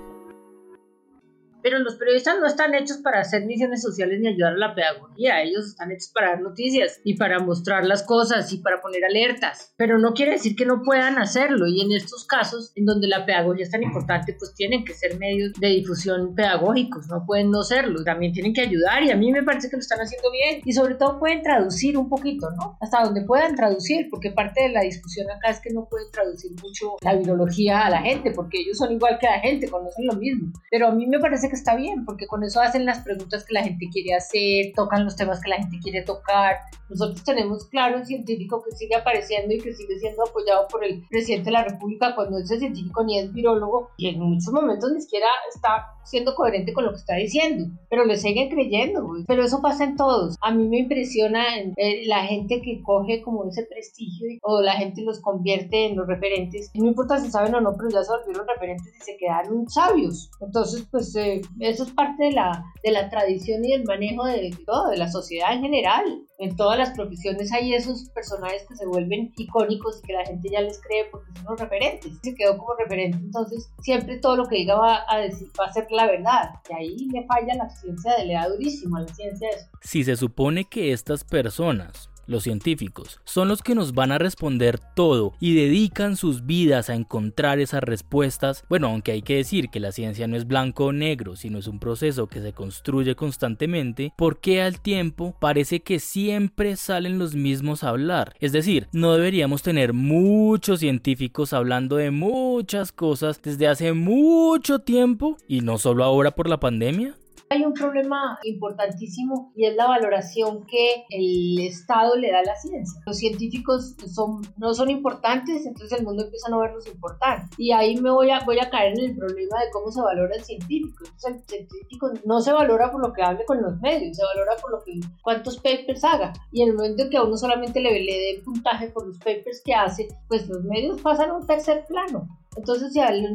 Pero 1.64 1.78
los 1.78 1.96
periodistas 1.96 2.38
no 2.38 2.46
están 2.46 2.74
hechos 2.74 2.98
para 2.98 3.20
hacer 3.20 3.46
misiones 3.46 3.80
sociales 3.80 4.20
ni 4.20 4.28
ayudar 4.28 4.52
a 4.52 4.58
la 4.58 4.74
pedagogía. 4.74 5.40
Ellos 5.40 5.64
están 5.68 5.90
hechos 5.92 6.10
para 6.12 6.32
dar 6.32 6.42
noticias 6.42 7.00
y 7.04 7.16
para 7.16 7.38
mostrar 7.38 7.86
las 7.86 8.02
cosas 8.02 8.52
y 8.52 8.58
para 8.58 8.82
poner 8.82 9.02
alertas. 9.02 9.72
Pero 9.78 9.98
no 9.98 10.12
quiere 10.12 10.32
decir 10.32 10.56
que 10.56 10.66
no 10.66 10.82
puedan 10.82 11.16
hacerlo. 11.18 11.66
Y 11.66 11.80
en 11.80 11.92
estos 11.92 12.26
casos, 12.26 12.70
en 12.74 12.84
donde 12.84 13.08
la 13.08 13.24
pedagogía 13.24 13.64
es 13.64 13.70
tan 13.70 13.82
importante, 13.82 14.36
pues 14.38 14.52
tienen 14.54 14.84
que 14.84 14.92
ser 14.92 15.18
medios 15.18 15.54
de 15.58 15.68
difusión 15.68 16.34
pedagógicos. 16.34 17.06
No 17.08 17.24
pueden 17.24 17.50
no 17.50 17.62
serlo. 17.62 18.04
También 18.04 18.34
tienen 18.34 18.52
que 18.52 18.60
ayudar. 18.60 19.02
Y 19.02 19.10
a 19.10 19.16
mí 19.16 19.32
me 19.32 19.42
parece 19.42 19.70
que 19.70 19.76
lo 19.76 19.80
están 19.80 20.00
haciendo 20.00 20.30
bien. 20.30 20.60
Y 20.66 20.74
sobre 20.74 20.96
todo 20.96 21.18
pueden 21.18 21.40
traducir 21.40 21.96
un 21.96 22.10
poquito, 22.10 22.50
¿no? 22.50 22.76
Hasta 22.82 23.04
donde 23.04 23.22
puedan 23.22 23.56
traducir. 23.56 24.08
Porque 24.10 24.32
parte 24.32 24.64
de 24.64 24.68
la 24.68 24.82
discusión 24.82 25.30
acá 25.30 25.48
es 25.48 25.60
que 25.60 25.72
no 25.72 25.88
pueden 25.88 26.10
traducir 26.10 26.50
mucho 26.62 26.96
la 27.00 27.14
virología 27.14 27.86
a 27.86 27.88
la 27.88 28.02
gente. 28.02 28.32
Porque 28.32 28.60
ellos 28.60 28.76
son 28.76 28.92
igual 28.92 29.16
que 29.18 29.28
la 29.28 29.40
gente, 29.40 29.70
conocen 29.70 30.06
lo 30.06 30.12
mismo. 30.16 30.52
Pero 30.70 30.88
a 30.88 30.90
mí 30.90 31.06
me 31.06 31.18
parece 31.18 31.48
que 31.48 31.53
está 31.54 31.76
bien, 31.76 32.04
porque 32.04 32.26
con 32.26 32.42
eso 32.44 32.60
hacen 32.60 32.84
las 32.84 33.00
preguntas 33.00 33.44
que 33.44 33.54
la 33.54 33.62
gente 33.62 33.88
quiere 33.92 34.14
hacer, 34.14 34.72
tocan 34.74 35.04
los 35.04 35.16
temas 35.16 35.40
que 35.40 35.50
la 35.50 35.56
gente 35.56 35.78
quiere 35.82 36.02
tocar. 36.02 36.56
Nosotros 36.88 37.24
tenemos 37.24 37.66
claro 37.68 37.98
un 37.98 38.06
científico 38.06 38.62
que 38.62 38.76
sigue 38.76 38.94
apareciendo 38.94 39.54
y 39.54 39.58
que 39.58 39.72
sigue 39.72 39.98
siendo 39.98 40.22
apoyado 40.22 40.68
por 40.68 40.84
el 40.84 41.02
presidente 41.08 41.46
de 41.46 41.52
la 41.52 41.64
República 41.64 42.14
cuando 42.14 42.38
ese 42.38 42.58
científico 42.58 43.04
ni 43.04 43.18
es 43.18 43.32
virólogo 43.32 43.90
y 43.96 44.08
en 44.08 44.20
muchos 44.20 44.52
momentos 44.52 44.92
ni 44.92 45.00
siquiera 45.00 45.28
está 45.54 45.86
siendo 46.04 46.34
coherente 46.34 46.72
con 46.72 46.84
lo 46.84 46.90
que 46.90 46.98
está 46.98 47.14
diciendo, 47.16 47.66
pero 47.88 48.04
le 48.04 48.16
siguen 48.16 48.50
creyendo. 48.50 49.08
Pero 49.26 49.44
eso 49.44 49.60
pasa 49.62 49.84
en 49.84 49.96
todos. 49.96 50.36
A 50.42 50.52
mí 50.52 50.68
me 50.68 50.80
impresiona 50.80 51.42
eh, 51.76 52.06
la 52.06 52.24
gente 52.24 52.60
que 52.62 52.82
coge 52.82 53.22
como 53.22 53.48
ese 53.48 53.64
prestigio 53.64 54.38
o 54.42 54.60
la 54.60 54.74
gente 54.74 55.02
los 55.02 55.20
convierte 55.20 55.86
en 55.86 55.96
los 55.96 56.06
referentes. 56.06 56.70
No 56.74 56.86
importa 56.86 57.18
si 57.18 57.30
saben 57.30 57.54
o 57.54 57.60
no, 57.60 57.74
pero 57.76 57.90
ya 57.90 58.02
se 58.02 58.12
volvieron 58.12 58.46
referentes 58.46 58.92
y 59.00 59.04
se 59.04 59.16
quedaron 59.16 59.68
sabios. 59.68 60.30
Entonces, 60.40 60.86
pues 60.90 61.14
eh, 61.16 61.40
eso 61.60 61.84
es 61.84 61.92
parte 61.92 62.24
de 62.24 62.32
la, 62.32 62.64
de 62.82 62.90
la 62.90 63.10
tradición 63.10 63.64
y 63.64 63.72
del 63.72 63.84
manejo 63.84 64.24
de 64.24 64.56
todo, 64.66 64.90
de 64.90 64.96
la 64.96 65.10
sociedad 65.10 65.52
en 65.52 65.62
general. 65.62 66.04
En 66.38 66.56
todas 66.56 66.78
las 66.78 66.90
profesiones 66.90 67.52
hay 67.52 67.74
esos 67.74 68.08
personajes 68.10 68.64
que 68.68 68.76
se 68.76 68.86
vuelven 68.86 69.32
icónicos 69.36 70.00
y 70.00 70.06
que 70.06 70.12
la 70.12 70.24
gente 70.24 70.48
ya 70.50 70.60
les 70.60 70.80
cree 70.80 71.06
porque 71.10 71.32
son 71.36 71.44
los 71.44 71.60
referentes. 71.60 72.12
Se 72.22 72.34
quedó 72.34 72.58
como 72.58 72.74
referente, 72.74 73.18
entonces 73.18 73.70
siempre 73.82 74.18
todo 74.18 74.36
lo 74.36 74.46
que 74.46 74.56
diga 74.56 74.76
va 74.76 75.04
a 75.08 75.18
decir, 75.18 75.48
va 75.58 75.66
a 75.66 75.72
ser 75.72 75.86
la 75.90 76.06
verdad. 76.06 76.50
Y 76.68 76.74
ahí 76.74 76.96
le 77.10 77.24
falla 77.26 77.54
la 77.54 77.68
ciencia, 77.70 78.24
le 78.24 78.34
da 78.34 78.48
durísimo 78.48 78.96
a 78.96 79.02
la 79.02 79.08
ciencia 79.08 79.48
eso. 79.50 79.66
Si 79.82 80.04
se 80.04 80.16
supone 80.16 80.64
que 80.64 80.92
estas 80.92 81.24
personas 81.24 82.10
los 82.26 82.44
científicos, 82.44 83.20
son 83.24 83.48
los 83.48 83.62
que 83.62 83.74
nos 83.74 83.92
van 83.92 84.12
a 84.12 84.18
responder 84.18 84.78
todo 84.94 85.34
y 85.40 85.54
dedican 85.54 86.16
sus 86.16 86.46
vidas 86.46 86.90
a 86.90 86.94
encontrar 86.94 87.58
esas 87.58 87.82
respuestas. 87.82 88.64
Bueno, 88.68 88.88
aunque 88.88 89.12
hay 89.12 89.22
que 89.22 89.36
decir 89.36 89.68
que 89.70 89.80
la 89.80 89.92
ciencia 89.92 90.26
no 90.26 90.36
es 90.36 90.46
blanco 90.46 90.86
o 90.86 90.92
negro, 90.92 91.36
sino 91.36 91.58
es 91.58 91.66
un 91.66 91.78
proceso 91.78 92.26
que 92.26 92.40
se 92.40 92.52
construye 92.52 93.14
constantemente, 93.14 94.12
porque 94.16 94.62
al 94.62 94.80
tiempo 94.80 95.36
parece 95.40 95.80
que 95.80 95.98
siempre 95.98 96.76
salen 96.76 97.18
los 97.18 97.34
mismos 97.34 97.84
a 97.84 97.90
hablar. 97.90 98.34
Es 98.40 98.52
decir, 98.52 98.88
no 98.92 99.14
deberíamos 99.14 99.62
tener 99.62 99.92
muchos 99.92 100.80
científicos 100.80 101.52
hablando 101.52 101.96
de 101.96 102.10
muchas 102.10 102.92
cosas 102.92 103.40
desde 103.42 103.68
hace 103.68 103.92
mucho 103.92 104.80
tiempo 104.80 105.36
y 105.48 105.60
no 105.60 105.78
solo 105.78 106.04
ahora 106.04 106.32
por 106.32 106.48
la 106.48 106.60
pandemia. 106.60 107.14
Hay 107.50 107.64
un 107.64 107.72
problema 107.72 108.38
importantísimo 108.42 109.52
y 109.54 109.66
es 109.66 109.76
la 109.76 109.86
valoración 109.86 110.64
que 110.66 111.04
el 111.10 111.58
Estado 111.60 112.16
le 112.16 112.30
da 112.30 112.40
a 112.40 112.44
la 112.44 112.56
ciencia. 112.56 113.00
Los 113.06 113.18
científicos 113.18 113.94
son, 114.12 114.42
no 114.56 114.74
son 114.74 114.90
importantes, 114.90 115.66
entonces 115.66 115.98
el 115.98 116.04
mundo 116.04 116.24
empieza 116.24 116.48
a 116.48 116.50
no 116.50 116.60
verlos 116.60 116.86
importantes. 116.86 117.50
Y 117.58 117.72
ahí 117.72 117.96
me 117.96 118.10
voy 118.10 118.30
a, 118.30 118.40
voy 118.40 118.58
a 118.58 118.70
caer 118.70 118.98
en 118.98 119.10
el 119.10 119.16
problema 119.16 119.60
de 119.60 119.70
cómo 119.72 119.90
se 119.90 120.00
valora 120.00 120.34
el 120.34 120.44
científico. 120.44 121.04
Entonces 121.04 121.42
el 121.52 121.68
científico 121.68 122.12
no 122.24 122.40
se 122.40 122.52
valora 122.52 122.90
por 122.90 123.06
lo 123.06 123.12
que 123.12 123.22
hable 123.22 123.44
con 123.44 123.62
los 123.62 123.80
medios, 123.80 124.16
se 124.16 124.24
valora 124.24 124.52
por 124.60 124.72
lo 124.72 124.82
que 124.82 125.00
cuántos 125.22 125.56
papers 125.56 126.02
haga. 126.04 126.32
Y 126.50 126.62
en 126.62 126.70
el 126.70 126.74
momento 126.74 127.04
en 127.04 127.10
que 127.10 127.16
a 127.16 127.22
uno 127.22 127.36
solamente 127.36 127.80
le, 127.80 128.00
le 128.00 128.12
dé 128.12 128.42
puntaje 128.44 128.88
por 128.88 129.06
los 129.06 129.18
papers 129.18 129.62
que 129.64 129.74
hace, 129.74 130.08
pues 130.28 130.48
los 130.48 130.62
medios 130.64 131.00
pasan 131.00 131.30
a 131.30 131.34
un 131.34 131.46
tercer 131.46 131.84
plano. 131.86 132.26
Entonces, 132.56 132.92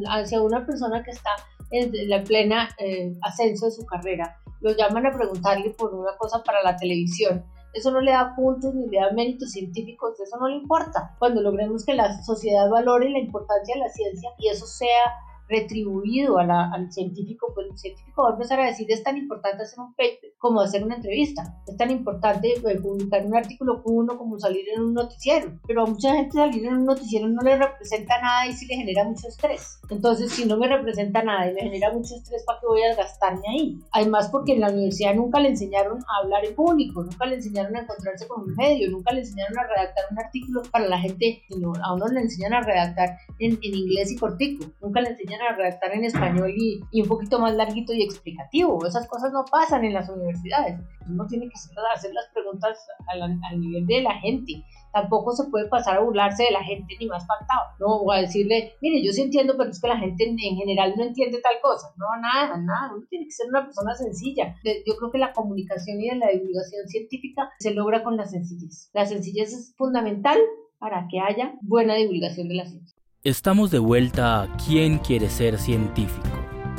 hacia 0.07 0.41
una 0.41 0.65
persona 0.65 1.03
que 1.03 1.11
está 1.11 1.31
en 1.71 2.09
la 2.09 2.23
plena 2.23 2.69
eh, 2.77 3.15
ascenso 3.21 3.65
de 3.65 3.71
su 3.71 3.85
carrera, 3.85 4.37
lo 4.61 4.75
llaman 4.75 5.05
a 5.05 5.13
preguntarle 5.13 5.71
por 5.71 5.93
una 5.93 6.17
cosa 6.17 6.43
para 6.43 6.61
la 6.63 6.75
televisión, 6.75 7.45
eso 7.73 7.91
no 7.91 8.01
le 8.01 8.11
da 8.11 8.35
puntos 8.35 8.73
ni 8.73 8.87
le 8.87 8.99
da 8.99 9.11
méritos 9.11 9.51
científicos, 9.51 10.19
eso 10.19 10.37
no 10.37 10.47
le 10.47 10.55
importa. 10.55 11.15
Cuando 11.19 11.41
logremos 11.41 11.85
que 11.85 11.93
la 11.93 12.21
sociedad 12.23 12.69
valore 12.69 13.09
la 13.09 13.19
importancia 13.19 13.75
de 13.75 13.81
la 13.81 13.89
ciencia 13.89 14.31
y 14.39 14.49
eso 14.49 14.65
sea 14.65 15.13
retribuido 15.49 16.37
al 16.37 16.91
científico, 16.91 17.51
pues 17.53 17.67
el 17.71 17.77
científico 17.77 18.23
va 18.23 18.29
a 18.29 18.33
empezar 18.33 18.59
a 18.59 18.67
decir 18.67 18.89
es 18.91 19.03
tan 19.03 19.17
importante 19.17 19.63
hacer 19.63 19.79
un 19.79 19.93
paper 19.93 20.33
como 20.37 20.61
hacer 20.61 20.83
una 20.83 20.95
entrevista, 20.95 21.61
es 21.67 21.75
tan 21.75 21.91
importante 21.91 22.53
eh, 22.53 22.79
publicar 22.79 23.25
un 23.25 23.35
artículo 23.35 23.81
uno 23.85 24.17
como 24.17 24.37
salir 24.39 24.65
en 24.73 24.81
un 24.81 24.93
noticiero, 24.93 25.59
pero 25.67 25.83
a 25.83 25.85
mucha 25.85 26.13
gente 26.13 26.33
salir 26.33 26.65
en 26.65 26.75
un 26.75 26.85
noticiero 26.85 27.27
no 27.27 27.41
le 27.41 27.57
representa 27.57 28.21
nada 28.21 28.47
y 28.47 28.53
sí 28.53 28.67
le 28.67 28.75
genera 28.75 29.03
mucho 29.03 29.27
estrés. 29.27 29.79
Entonces, 29.89 30.31
si 30.31 30.45
no 30.45 30.57
me 30.57 30.67
representa 30.67 31.23
nada 31.23 31.49
y 31.49 31.53
me 31.55 31.61
genera 31.61 31.91
mucho 31.91 32.15
estrés, 32.15 32.43
¿para 32.45 32.59
qué 32.59 32.67
voy 32.67 32.83
a 32.83 32.95
gastarme 32.95 33.43
ahí? 33.49 33.79
Además, 33.91 34.29
porque 34.29 34.53
en 34.53 34.61
la 34.61 34.69
universidad 34.69 35.15
nunca 35.15 35.39
le 35.39 35.49
enseñaron 35.49 35.97
a 35.97 36.21
hablar 36.21 36.45
en 36.45 36.55
público, 36.55 37.03
nunca 37.03 37.25
le 37.25 37.35
enseñaron 37.35 37.75
a 37.75 37.81
encontrarse 37.81 38.27
con 38.27 38.43
un 38.43 38.55
medio, 38.55 38.89
nunca 38.91 39.13
le 39.13 39.21
enseñaron 39.21 39.57
a 39.57 39.63
redactar 39.63 40.05
un 40.11 40.19
artículo 40.19 40.61
para 40.71 40.87
la 40.87 40.99
gente, 40.99 41.41
sino 41.49 41.73
a 41.83 41.93
uno 41.93 42.07
le 42.07 42.21
enseñan 42.21 42.53
a 42.53 42.61
redactar 42.61 43.17
en, 43.39 43.59
en 43.61 43.75
inglés 43.75 44.11
y 44.11 44.17
cortico, 44.17 44.65
nunca 44.81 45.01
le 45.01 45.09
enseñan 45.09 45.38
a 45.41 45.55
redactar 45.55 45.93
en 45.93 46.05
español 46.05 46.51
y, 46.55 46.81
y, 46.91 47.01
un 47.01 47.07
poquito 47.07 47.39
más 47.39 47.55
larguito 47.55 47.93
y 47.93 48.03
explicativo. 48.03 48.85
Esas 48.85 49.07
cosas 49.07 49.31
no 49.31 49.45
pasan 49.45 49.83
en 49.85 49.93
las 49.93 50.09
universidades. 50.09 50.79
Uno 51.07 51.25
tiene 51.27 51.47
que 51.47 51.55
hacer 51.93 52.13
las 52.13 52.27
preguntas 52.33 52.77
al, 53.07 53.21
al 53.21 53.59
nivel 53.59 53.85
de 53.85 54.01
la 54.01 54.15
gente 54.15 54.63
tampoco 54.91 55.31
se 55.31 55.49
puede 55.49 55.67
pasar 55.67 55.97
a 55.97 56.01
burlarse 56.01 56.43
de 56.43 56.51
la 56.51 56.63
gente 56.63 56.95
ni 56.99 57.07
más 57.07 57.25
faltado, 57.25 57.75
¿no? 57.79 57.97
O 57.97 58.11
a 58.11 58.21
decirle, 58.21 58.73
mire, 58.81 59.03
yo 59.03 59.11
sí 59.11 59.21
entiendo, 59.21 59.55
pero 59.57 59.69
es 59.69 59.81
que 59.81 59.87
la 59.87 59.97
gente 59.97 60.23
en, 60.27 60.37
general 60.37 60.93
no 60.97 61.03
entiende 61.03 61.39
tal 61.41 61.55
cosa. 61.61 61.93
No, 61.97 62.05
nada, 62.21 62.57
nada, 62.57 62.93
uno 62.95 63.05
tiene 63.09 63.25
que 63.25 63.31
ser 63.31 63.47
una 63.49 63.65
persona 63.65 63.93
sencilla. 63.95 64.55
Yo 64.63 64.95
creo 64.97 65.11
que 65.11 65.17
la 65.17 65.33
comunicación 65.33 66.01
y 66.01 66.09
la 66.15 66.29
divulgación 66.29 66.87
científica 66.87 67.49
se 67.59 67.73
logra 67.73 68.03
con 68.03 68.17
la 68.17 68.25
sencillez. 68.25 68.89
La 68.93 69.05
sencillez 69.05 69.53
es 69.53 69.75
fundamental 69.77 70.39
para 70.79 71.07
que 71.09 71.19
haya 71.19 71.55
buena 71.61 71.95
divulgación 71.95 72.47
de 72.47 72.55
la 72.55 72.65
ciencia. 72.65 72.98
Estamos 73.25 73.69
de 73.69 73.79
vuelta 73.79 74.43
a 74.43 74.47
¿Quién 74.65 74.97
quiere 74.97 75.29
ser 75.29 75.59
científico? 75.59 76.29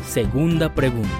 Segunda 0.06 0.74
pregunta. 0.74 1.10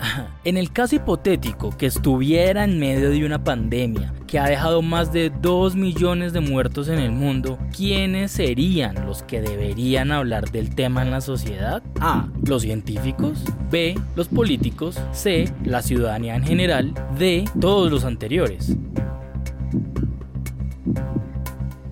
En 0.42 0.56
el 0.58 0.72
caso 0.72 0.96
hipotético 0.96 1.74
que 1.78 1.86
estuviera 1.86 2.64
en 2.64 2.80
medio 2.80 3.08
de 3.10 3.24
una 3.24 3.42
pandemia 3.42 4.12
que 4.26 4.38
ha 4.40 4.46
dejado 4.46 4.82
más 4.82 5.12
de 5.12 5.30
2 5.30 5.76
millones 5.76 6.32
de 6.32 6.40
muertos 6.40 6.88
en 6.88 6.98
el 6.98 7.12
mundo, 7.12 7.56
¿quiénes 7.74 8.32
serían 8.32 9.06
los 9.06 9.22
que 9.22 9.40
deberían 9.40 10.10
hablar 10.10 10.50
del 10.50 10.74
tema 10.74 11.02
en 11.02 11.12
la 11.12 11.20
sociedad? 11.20 11.82
A. 12.00 12.28
Los 12.44 12.62
científicos. 12.62 13.44
B. 13.70 13.94
Los 14.16 14.26
políticos. 14.26 15.00
C. 15.12 15.50
La 15.62 15.82
ciudadanía 15.82 16.34
en 16.34 16.44
general. 16.44 16.92
D. 17.16 17.44
Todos 17.60 17.92
los 17.92 18.04
anteriores. 18.04 18.76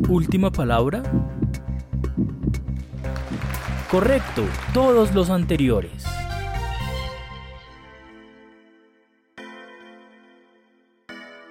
Última 0.09 0.51
palabra. 0.51 1.03
Correcto, 3.93 4.49
todos 4.73 5.15
los 5.15 5.29
anteriores. 5.29 6.07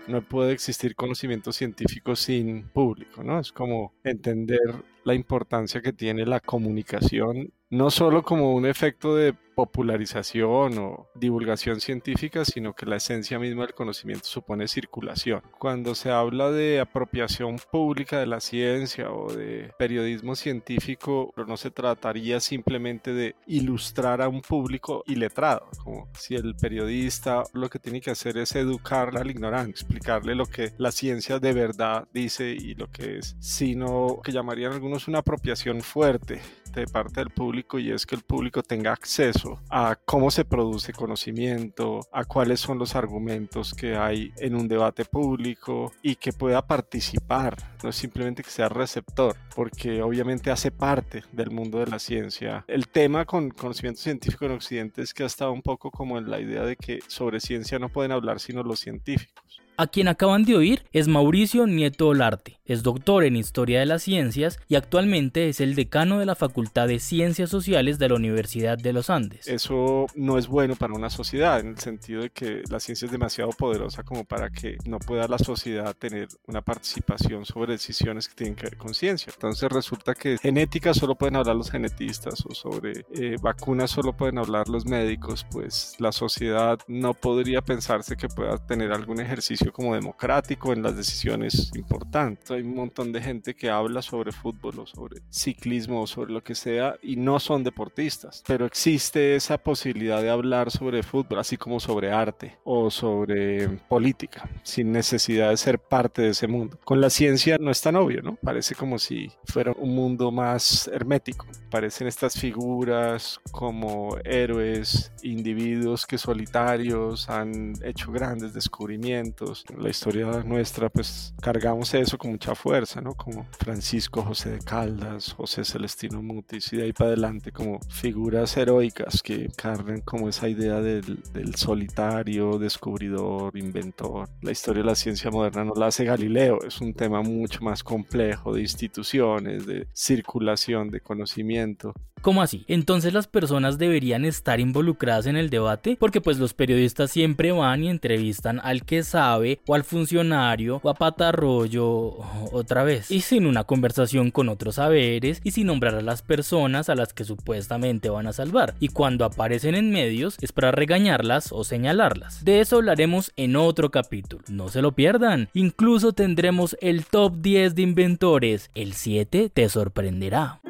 No 0.08 0.24
puede 0.24 0.52
existir 0.52 0.96
conocimiento 0.96 1.52
científico 1.52 2.16
sin 2.16 2.64
público, 2.64 3.24
¿no? 3.24 3.40
Es 3.40 3.52
como 3.52 3.94
entender 4.04 4.58
la 5.04 5.14
importancia 5.14 5.84
que 5.84 5.94
tiene 5.94 6.26
la 6.26 6.40
comunicación, 6.40 7.54
no 7.72 7.90
solo 7.90 8.22
como 8.22 8.54
un 8.54 8.66
efecto 8.66 9.16
de 9.16 9.34
popularización 9.56 10.78
o 10.78 11.08
divulgación 11.16 11.80
científica, 11.80 12.46
sino 12.46 12.74
que 12.74 12.86
la 12.86 12.98
esencia 12.98 13.40
misma 13.40 13.66
del 13.66 13.74
conocimiento 13.74 14.26
supone 14.26 14.68
circulación. 14.68 15.42
Cuando 15.58 15.96
se 15.96 16.10
habla 16.10 16.52
de 16.52 16.80
apropiación 16.80 17.58
pública 17.72 18.20
de 18.20 18.26
la 18.26 18.40
ciencia 18.40 19.12
o 19.12 19.32
de 19.32 19.72
periodismo 19.78 20.36
científico, 20.36 21.34
no 21.48 21.58
se 21.58 21.72
trataría 21.72 22.40
simplemente 22.40 23.14
de 23.14 23.36
ilustrar 23.46 24.22
a 24.22 24.28
un 24.28 24.42
público 24.42 25.04
iletrado, 25.06 25.70
como 25.84 26.10
si 26.18 26.36
el 26.36 26.56
periodista 26.56 27.44
lo 27.54 27.70
que 27.70 27.80
tiene 27.80 28.02
que 28.02 28.12
hacer 28.12 28.38
es 28.38 28.56
educar 28.56 29.16
al 29.18 29.30
ignorante, 29.30 29.72
explicarle 29.72 30.36
lo 30.36 30.46
que 30.46 30.74
la 30.78 30.92
ciencia 30.92 31.40
de 31.40 31.54
verdad 31.54 32.08
dice 32.14 32.50
y 32.50 32.76
lo 32.76 32.88
que 32.88 33.20
es, 33.20 33.36
sino 33.40 34.22
que 34.24 34.32
llamarían 34.32 34.74
algunos 34.74 35.08
una 35.08 35.20
apropiación 35.20 35.82
fuerte 35.82 36.42
de 36.80 36.88
parte 36.88 37.20
del 37.20 37.30
público 37.30 37.80
y 37.80 37.92
es 37.92 38.06
que 38.06 38.16
el 38.16 38.22
público 38.22 38.64
tenga 38.64 38.94
acceso 38.94 39.60
a 39.70 39.98
cómo 40.06 40.32
se 40.32 40.46
produce 40.46 40.94
conocimiento, 40.94 42.00
a 42.12 42.24
cuáles 42.24 42.60
son 42.60 42.80
los 42.80 42.96
argumentos 42.96 43.74
que 43.74 43.96
hay 43.96 44.32
en 44.38 44.56
un 44.56 44.68
debate 44.68 45.06
público 45.06 45.92
y 46.02 46.16
que 46.16 46.34
pueda 46.34 46.66
participar, 46.66 47.58
no 47.84 47.90
es 47.90 47.96
simplemente 47.96 48.44
que 48.44 48.50
sea 48.50 48.70
receptor, 48.70 49.36
porque 49.56 50.02
obviamente 50.02 50.52
hace 50.52 50.72
parte 50.72 51.24
del 51.32 51.52
mundo 51.52 51.80
de 51.80 51.88
la 51.88 52.00
ciencia. 52.00 52.64
El 52.68 52.88
tema 52.88 53.26
con 53.26 53.50
conocimiento 53.50 54.02
científico 54.02 54.46
en 54.46 54.54
Occidente 54.54 55.02
es 55.02 55.14
que 55.14 55.24
ha 55.24 55.28
estado 55.28 55.52
un 55.52 55.62
poco 55.62 55.92
como 55.92 56.18
en 56.18 56.30
la 56.30 56.40
idea 56.40 56.64
de 56.64 56.76
que 56.76 57.00
sobre 57.08 57.40
ciencia 57.40 57.80
no 57.80 57.90
pueden 57.90 58.12
hablar 58.12 58.40
sino 58.40 58.64
los 58.64 58.80
científicos. 58.80 59.62
A 59.78 59.88
quien 59.88 60.08
acaban 60.08 60.44
de 60.44 60.56
oír 60.56 60.84
es 60.92 61.08
Mauricio 61.08 61.66
Nieto 61.66 62.10
Olarte. 62.10 62.60
Es 62.72 62.84
doctor 62.84 63.26
en 63.26 63.36
Historia 63.36 63.82
de 63.82 63.86
las 63.86 64.02
Ciencias 64.04 64.58
y 64.70 64.76
actualmente 64.76 65.50
es 65.50 65.60
el 65.60 65.76
decano 65.76 66.20
de 66.20 66.26
la 66.26 66.36
Facultad 66.36 66.88
de 66.88 67.00
Ciencias 67.00 67.50
Sociales 67.50 68.00
de 68.00 68.08
la 68.08 68.16
Universidad 68.16 68.78
de 68.78 68.94
los 68.94 69.10
Andes. 69.10 69.46
Eso 69.50 70.06
no 70.16 70.38
es 70.38 70.48
bueno 70.48 70.78
para 70.78 70.94
una 70.94 71.10
sociedad 71.10 71.60
en 71.60 71.68
el 71.68 71.80
sentido 71.80 72.22
de 72.22 72.30
que 72.30 72.64
la 72.70 72.80
ciencia 72.80 73.08
es 73.08 73.12
demasiado 73.12 73.50
poderosa 73.52 74.04
como 74.04 74.24
para 74.24 74.50
que 74.50 74.78
no 74.86 75.00
pueda 75.00 75.28
la 75.28 75.38
sociedad 75.38 75.94
tener 75.98 76.30
una 76.48 76.62
participación 76.62 77.44
sobre 77.44 77.74
decisiones 77.74 78.30
que 78.30 78.36
tienen 78.36 78.56
que 78.56 78.64
ver 78.64 78.78
con 78.78 78.94
ciencia. 78.94 79.34
Entonces 79.36 79.70
resulta 79.70 80.16
que 80.16 80.38
genética 80.38 80.94
solo 80.94 81.16
pueden 81.16 81.36
hablar 81.36 81.58
los 81.58 81.72
genetistas 81.72 82.46
o 82.46 82.56
sobre 82.56 83.04
eh, 83.14 83.36
vacunas 83.42 83.92
solo 83.92 84.14
pueden 84.14 84.38
hablar 84.38 84.70
los 84.70 84.86
médicos, 84.86 85.46
pues 85.52 85.98
la 86.00 86.14
sociedad 86.14 86.80
no 86.88 87.16
podría 87.16 87.62
pensarse 87.62 88.16
que 88.16 88.30
pueda 88.30 88.58
tener 88.66 88.94
algún 88.94 89.20
ejercicio 89.20 89.74
como 89.74 89.94
democrático 89.94 90.72
en 90.72 90.84
las 90.84 90.96
decisiones 90.96 91.70
importantes. 91.76 92.61
Hay 92.62 92.68
un 92.68 92.76
montón 92.76 93.12
de 93.12 93.24
gente 93.24 93.56
que 93.56 93.72
habla 93.72 94.04
sobre 94.04 94.32
fútbol 94.32 94.82
o 94.82 94.86
sobre 94.86 95.24
ciclismo 95.32 96.04
o 96.04 96.06
sobre 96.06 96.32
lo 96.32 96.44
que 96.44 96.54
sea 96.54 96.96
y 97.02 97.16
no 97.16 97.40
son 97.40 97.64
deportistas, 97.64 98.44
pero 98.46 98.68
existe 98.68 99.36
esa 99.36 99.58
posibilidad 99.58 100.22
de 100.22 100.30
hablar 100.30 100.70
sobre 100.70 101.02
fútbol, 101.02 101.40
así 101.40 101.58
como 101.58 101.80
sobre 101.80 102.12
arte 102.12 102.60
o 102.64 102.92
sobre 102.92 103.68
política, 103.90 104.48
sin 104.62 104.92
necesidad 104.92 105.50
de 105.50 105.58
ser 105.58 105.80
parte 105.80 106.22
de 106.22 106.30
ese 106.30 106.48
mundo. 106.48 106.78
Con 106.86 107.02
la 107.02 107.10
ciencia 107.10 107.58
no 107.60 107.72
es 107.72 107.82
tan 107.82 107.96
obvio, 107.96 108.22
¿no? 108.22 108.36
Parece 108.36 108.76
como 108.76 109.00
si 109.00 109.32
fuera 109.46 109.74
un 109.76 109.96
mundo 109.96 110.30
más 110.30 110.88
hermético. 110.88 111.48
Parecen 111.72 112.06
estas 112.06 112.40
figuras 112.40 113.40
como 113.52 114.18
héroes, 114.24 115.12
individuos 115.24 116.06
que 116.06 116.20
solitarios 116.20 117.28
han 117.28 117.74
hecho 117.84 118.12
grandes 118.12 118.54
descubrimientos. 118.54 119.66
En 119.68 119.82
la 119.82 119.90
historia 119.90 120.28
nuestra, 120.46 120.90
pues 120.90 121.34
cargamos 121.42 121.92
eso 121.96 122.20
con 122.20 122.32
mucha 122.32 122.51
fuerza, 122.56 123.02
¿no? 123.02 123.14
Como 123.14 123.46
Francisco 123.60 124.22
José 124.22 124.52
de 124.52 124.60
Caldas, 124.60 125.34
José 125.34 125.64
Celestino 125.64 126.22
Mutis 126.22 126.72
y 126.74 126.78
de 126.78 126.84
ahí 126.84 126.94
para 126.94 127.10
adelante 127.10 127.52
como 127.52 127.80
figuras 127.90 128.56
heroicas 128.58 129.22
que 129.22 129.50
cargan 129.56 130.02
como 130.02 130.30
esa 130.30 130.48
idea 130.48 130.82
del, 130.82 131.22
solitario, 131.56 132.58
descubridor, 132.58 133.58
inventor. 133.58 134.30
La 134.42 134.52
historia 134.52 134.84
de 134.84 134.88
la 134.90 134.96
ciencia 134.96 135.32
moderna 135.32 135.66
no 135.66 135.74
la 135.76 135.88
hace 135.88 136.06
Galileo, 136.06 136.60
es 136.66 136.82
un 136.82 136.94
tema 136.94 137.22
mucho 137.22 137.62
más 137.62 137.84
complejo 137.84 138.54
de 138.54 138.62
instituciones, 138.62 139.66
de 139.66 139.88
circulación 139.94 140.90
de 140.90 141.02
conocimiento. 141.02 141.94
¿Cómo 142.22 142.44
así? 142.44 142.66
Entonces 142.68 143.14
las 143.14 143.28
personas 143.28 143.80
deberían 143.80 144.26
estar 144.26 144.60
involucradas 144.60 145.26
en 145.26 145.38
el 145.38 145.50
debate 145.50 145.98
porque 146.00 146.22
pues 146.22 146.38
los 146.38 146.54
periodistas 146.54 147.10
siempre 147.10 147.52
van 147.52 147.84
y 147.84 147.90
entrevistan 147.90 148.60
al 148.60 148.86
que 148.86 149.02
sabe 149.02 149.60
o 149.66 149.74
al 149.74 149.84
funcionario 149.84 150.80
o 150.84 150.90
a 150.90 150.94
patarroyo 150.94 152.14
otra 152.52 152.84
vez 152.84 153.12
y 153.12 153.22
sin 153.22 153.46
una 153.46 153.64
conversación 153.64 154.32
con 154.32 154.50
otros 154.50 154.76
saberes 154.76 155.42
y 155.44 155.52
sin 155.52 155.68
nombrar 155.68 155.96
a 155.96 156.02
las 156.02 156.22
personas 156.22 156.90
a 156.90 156.96
las 156.96 157.14
que 157.14 157.24
supuestamente 157.24 158.10
van 158.10 158.28
a 158.28 158.34
salvar 158.34 158.76
y 158.80 158.90
cuando 158.90 159.26
aparecen 159.26 159.76
en 159.76 159.92
medios 159.92 160.38
es 160.42 160.52
para 160.52 160.72
regañarlas 160.72 161.52
o 161.52 161.64
señalarlas. 161.64 162.44
De 162.44 162.62
eso 162.62 162.78
hablaremos 162.78 163.32
en 163.36 163.56
otro 163.56 163.92
capítulo, 163.92 164.44
no 164.50 164.70
se 164.70 164.82
lo 164.82 164.94
pierdan. 164.94 165.50
Incluso 165.54 166.14
tendremos 166.14 166.78
el 166.82 167.06
top 167.06 167.38
10 167.38 167.76
de 167.76 167.82
inventores, 167.82 168.72
el 168.76 168.94
7 168.94 169.50
te 169.54 169.70
sorprenderá. 169.70 170.62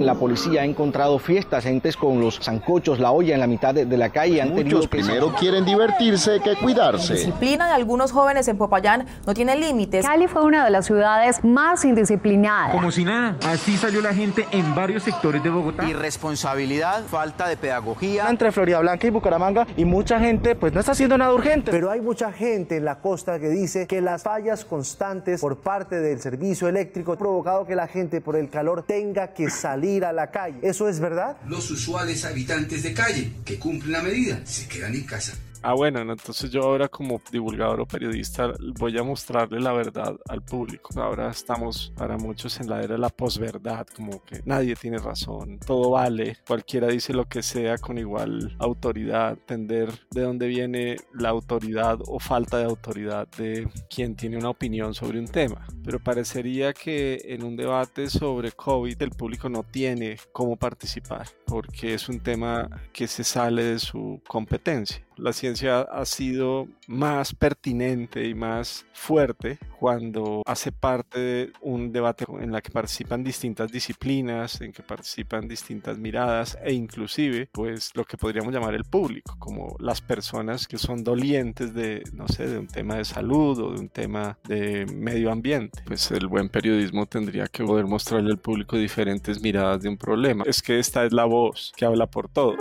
La 0.00 0.14
policía 0.14 0.62
ha 0.62 0.64
encontrado 0.64 1.18
fiestas, 1.18 1.64
gentes 1.64 1.94
con 1.94 2.22
los 2.22 2.40
zancochos, 2.40 2.98
la 2.98 3.10
olla 3.10 3.34
en 3.34 3.40
la 3.40 3.46
mitad 3.46 3.74
de, 3.74 3.84
de 3.84 3.96
la 3.98 4.08
calle. 4.08 4.40
Han 4.40 4.54
Muchos 4.54 4.88
primero 4.88 5.34
quieren 5.38 5.66
divertirse 5.66 6.40
que 6.40 6.56
cuidarse. 6.56 7.12
La 7.12 7.18
disciplina 7.18 7.66
de 7.66 7.74
algunos 7.74 8.10
jóvenes 8.10 8.48
en 8.48 8.56
Popayán 8.56 9.04
no 9.26 9.34
tiene 9.34 9.56
límites. 9.56 10.06
Cali 10.06 10.26
fue 10.26 10.42
una 10.42 10.64
de 10.64 10.70
las 10.70 10.86
ciudades 10.86 11.44
más 11.44 11.84
indisciplinadas. 11.84 12.72
Como 12.72 12.90
si 12.90 13.04
nada, 13.04 13.36
así 13.46 13.76
salió 13.76 14.00
la 14.00 14.14
gente 14.14 14.46
en 14.52 14.74
varios 14.74 15.02
sectores 15.02 15.42
de 15.42 15.50
Bogotá. 15.50 15.86
Irresponsabilidad, 15.86 17.04
falta 17.04 17.46
de 17.46 17.58
pedagogía. 17.58 18.26
Entre 18.30 18.50
Florida 18.52 18.80
Blanca 18.80 19.06
y 19.06 19.10
Bucaramanga 19.10 19.66
y 19.76 19.84
mucha 19.84 20.18
gente 20.18 20.54
pues 20.54 20.72
no 20.72 20.80
está 20.80 20.92
haciendo 20.92 21.18
nada 21.18 21.34
urgente. 21.34 21.70
Pero 21.70 21.90
hay 21.90 22.00
mucha 22.00 22.32
gente 22.32 22.78
en 22.78 22.86
la 22.86 23.00
costa 23.00 23.38
que 23.38 23.50
dice 23.50 23.86
que 23.86 24.00
las 24.00 24.22
fallas 24.22 24.64
constantes 24.64 25.42
por 25.42 25.58
parte 25.58 26.00
del 26.00 26.20
servicio 26.20 26.68
eléctrico 26.68 27.18
provocado 27.18 27.66
que 27.66 27.76
la 27.76 27.86
gente 27.86 28.22
por 28.22 28.36
el 28.36 28.48
calor 28.48 28.82
tenga 28.82 29.34
que 29.34 29.50
salir 29.50 29.89
a 29.98 30.12
la 30.12 30.30
calle. 30.30 30.58
¿Eso 30.62 30.88
es 30.88 31.00
verdad? 31.00 31.36
Los 31.46 31.70
usuales 31.70 32.24
habitantes 32.24 32.82
de 32.82 32.94
calle 32.94 33.32
que 33.44 33.58
cumplen 33.58 33.92
la 33.92 34.02
medida 34.02 34.40
se 34.44 34.68
quedan 34.68 34.94
en 34.94 35.04
casa. 35.04 35.34
Ah, 35.62 35.74
bueno, 35.74 36.00
entonces 36.00 36.50
yo 36.50 36.62
ahora 36.62 36.88
como 36.88 37.20
divulgador 37.30 37.82
o 37.82 37.86
periodista 37.86 38.54
voy 38.78 38.96
a 38.96 39.02
mostrarle 39.02 39.60
la 39.60 39.72
verdad 39.72 40.16
al 40.28 40.42
público. 40.42 40.98
Ahora 41.00 41.30
estamos 41.30 41.92
para 41.96 42.16
muchos 42.16 42.58
en 42.60 42.70
la 42.70 42.78
era 42.82 42.94
de 42.94 42.98
la 42.98 43.10
posverdad, 43.10 43.86
como 43.94 44.24
que 44.24 44.40
nadie 44.46 44.74
tiene 44.74 44.96
razón, 44.96 45.58
todo 45.58 45.90
vale, 45.90 46.38
cualquiera 46.46 46.86
dice 46.88 47.12
lo 47.12 47.26
que 47.28 47.42
sea 47.42 47.76
con 47.76 47.98
igual 47.98 48.56
autoridad, 48.58 49.32
entender 49.32 49.90
de 50.10 50.22
dónde 50.22 50.48
viene 50.48 50.96
la 51.12 51.28
autoridad 51.28 51.98
o 52.06 52.18
falta 52.18 52.56
de 52.56 52.64
autoridad 52.64 53.28
de 53.36 53.68
quien 53.94 54.16
tiene 54.16 54.38
una 54.38 54.48
opinión 54.50 54.94
sobre 54.94 55.18
un 55.18 55.28
tema. 55.28 55.66
Pero 55.84 55.98
parecería 55.98 56.72
que 56.72 57.20
en 57.24 57.44
un 57.44 57.56
debate 57.56 58.08
sobre 58.08 58.52
COVID 58.52 59.02
el 59.02 59.10
público 59.10 59.50
no 59.50 59.62
tiene 59.62 60.16
cómo 60.32 60.56
participar, 60.56 61.26
porque 61.46 61.94
es 61.94 62.08
un 62.08 62.20
tema 62.20 62.68
que 62.92 63.06
se 63.06 63.24
sale 63.24 63.62
de 63.64 63.78
su 63.78 64.22
competencia 64.26 65.04
la 65.20 65.32
ciencia 65.32 65.80
ha 65.80 66.04
sido 66.04 66.66
más 66.88 67.34
pertinente 67.34 68.26
y 68.26 68.34
más 68.34 68.86
fuerte 68.92 69.58
cuando 69.78 70.42
hace 70.46 70.72
parte 70.72 71.18
de 71.18 71.52
un 71.60 71.92
debate 71.92 72.24
en 72.40 72.52
la 72.52 72.60
que 72.60 72.70
participan 72.70 73.22
distintas 73.24 73.70
disciplinas, 73.70 74.60
en 74.60 74.72
que 74.72 74.82
participan 74.82 75.48
distintas 75.48 75.98
miradas 75.98 76.58
e 76.62 76.72
inclusive 76.72 77.48
pues 77.52 77.90
lo 77.94 78.04
que 78.04 78.16
podríamos 78.16 78.52
llamar 78.52 78.74
el 78.74 78.84
público, 78.84 79.36
como 79.38 79.76
las 79.78 80.00
personas 80.00 80.66
que 80.66 80.78
son 80.78 81.04
dolientes 81.04 81.72
de, 81.74 82.02
no 82.12 82.28
sé, 82.28 82.46
de 82.46 82.58
un 82.58 82.66
tema 82.66 82.96
de 82.96 83.04
salud 83.04 83.58
o 83.58 83.72
de 83.72 83.80
un 83.80 83.88
tema 83.88 84.38
de 84.46 84.86
medio 84.86 85.30
ambiente. 85.30 85.82
Pues 85.86 86.10
el 86.10 86.26
buen 86.26 86.48
periodismo 86.48 87.06
tendría 87.06 87.46
que 87.46 87.64
poder 87.64 87.86
mostrarle 87.86 88.30
al 88.30 88.38
público 88.38 88.76
diferentes 88.76 89.40
miradas 89.40 89.82
de 89.82 89.88
un 89.88 89.96
problema. 89.96 90.44
Es 90.46 90.62
que 90.62 90.78
esta 90.78 91.04
es 91.04 91.12
la 91.12 91.24
voz 91.24 91.72
que 91.76 91.84
habla 91.84 92.06
por 92.06 92.28
todos. 92.28 92.58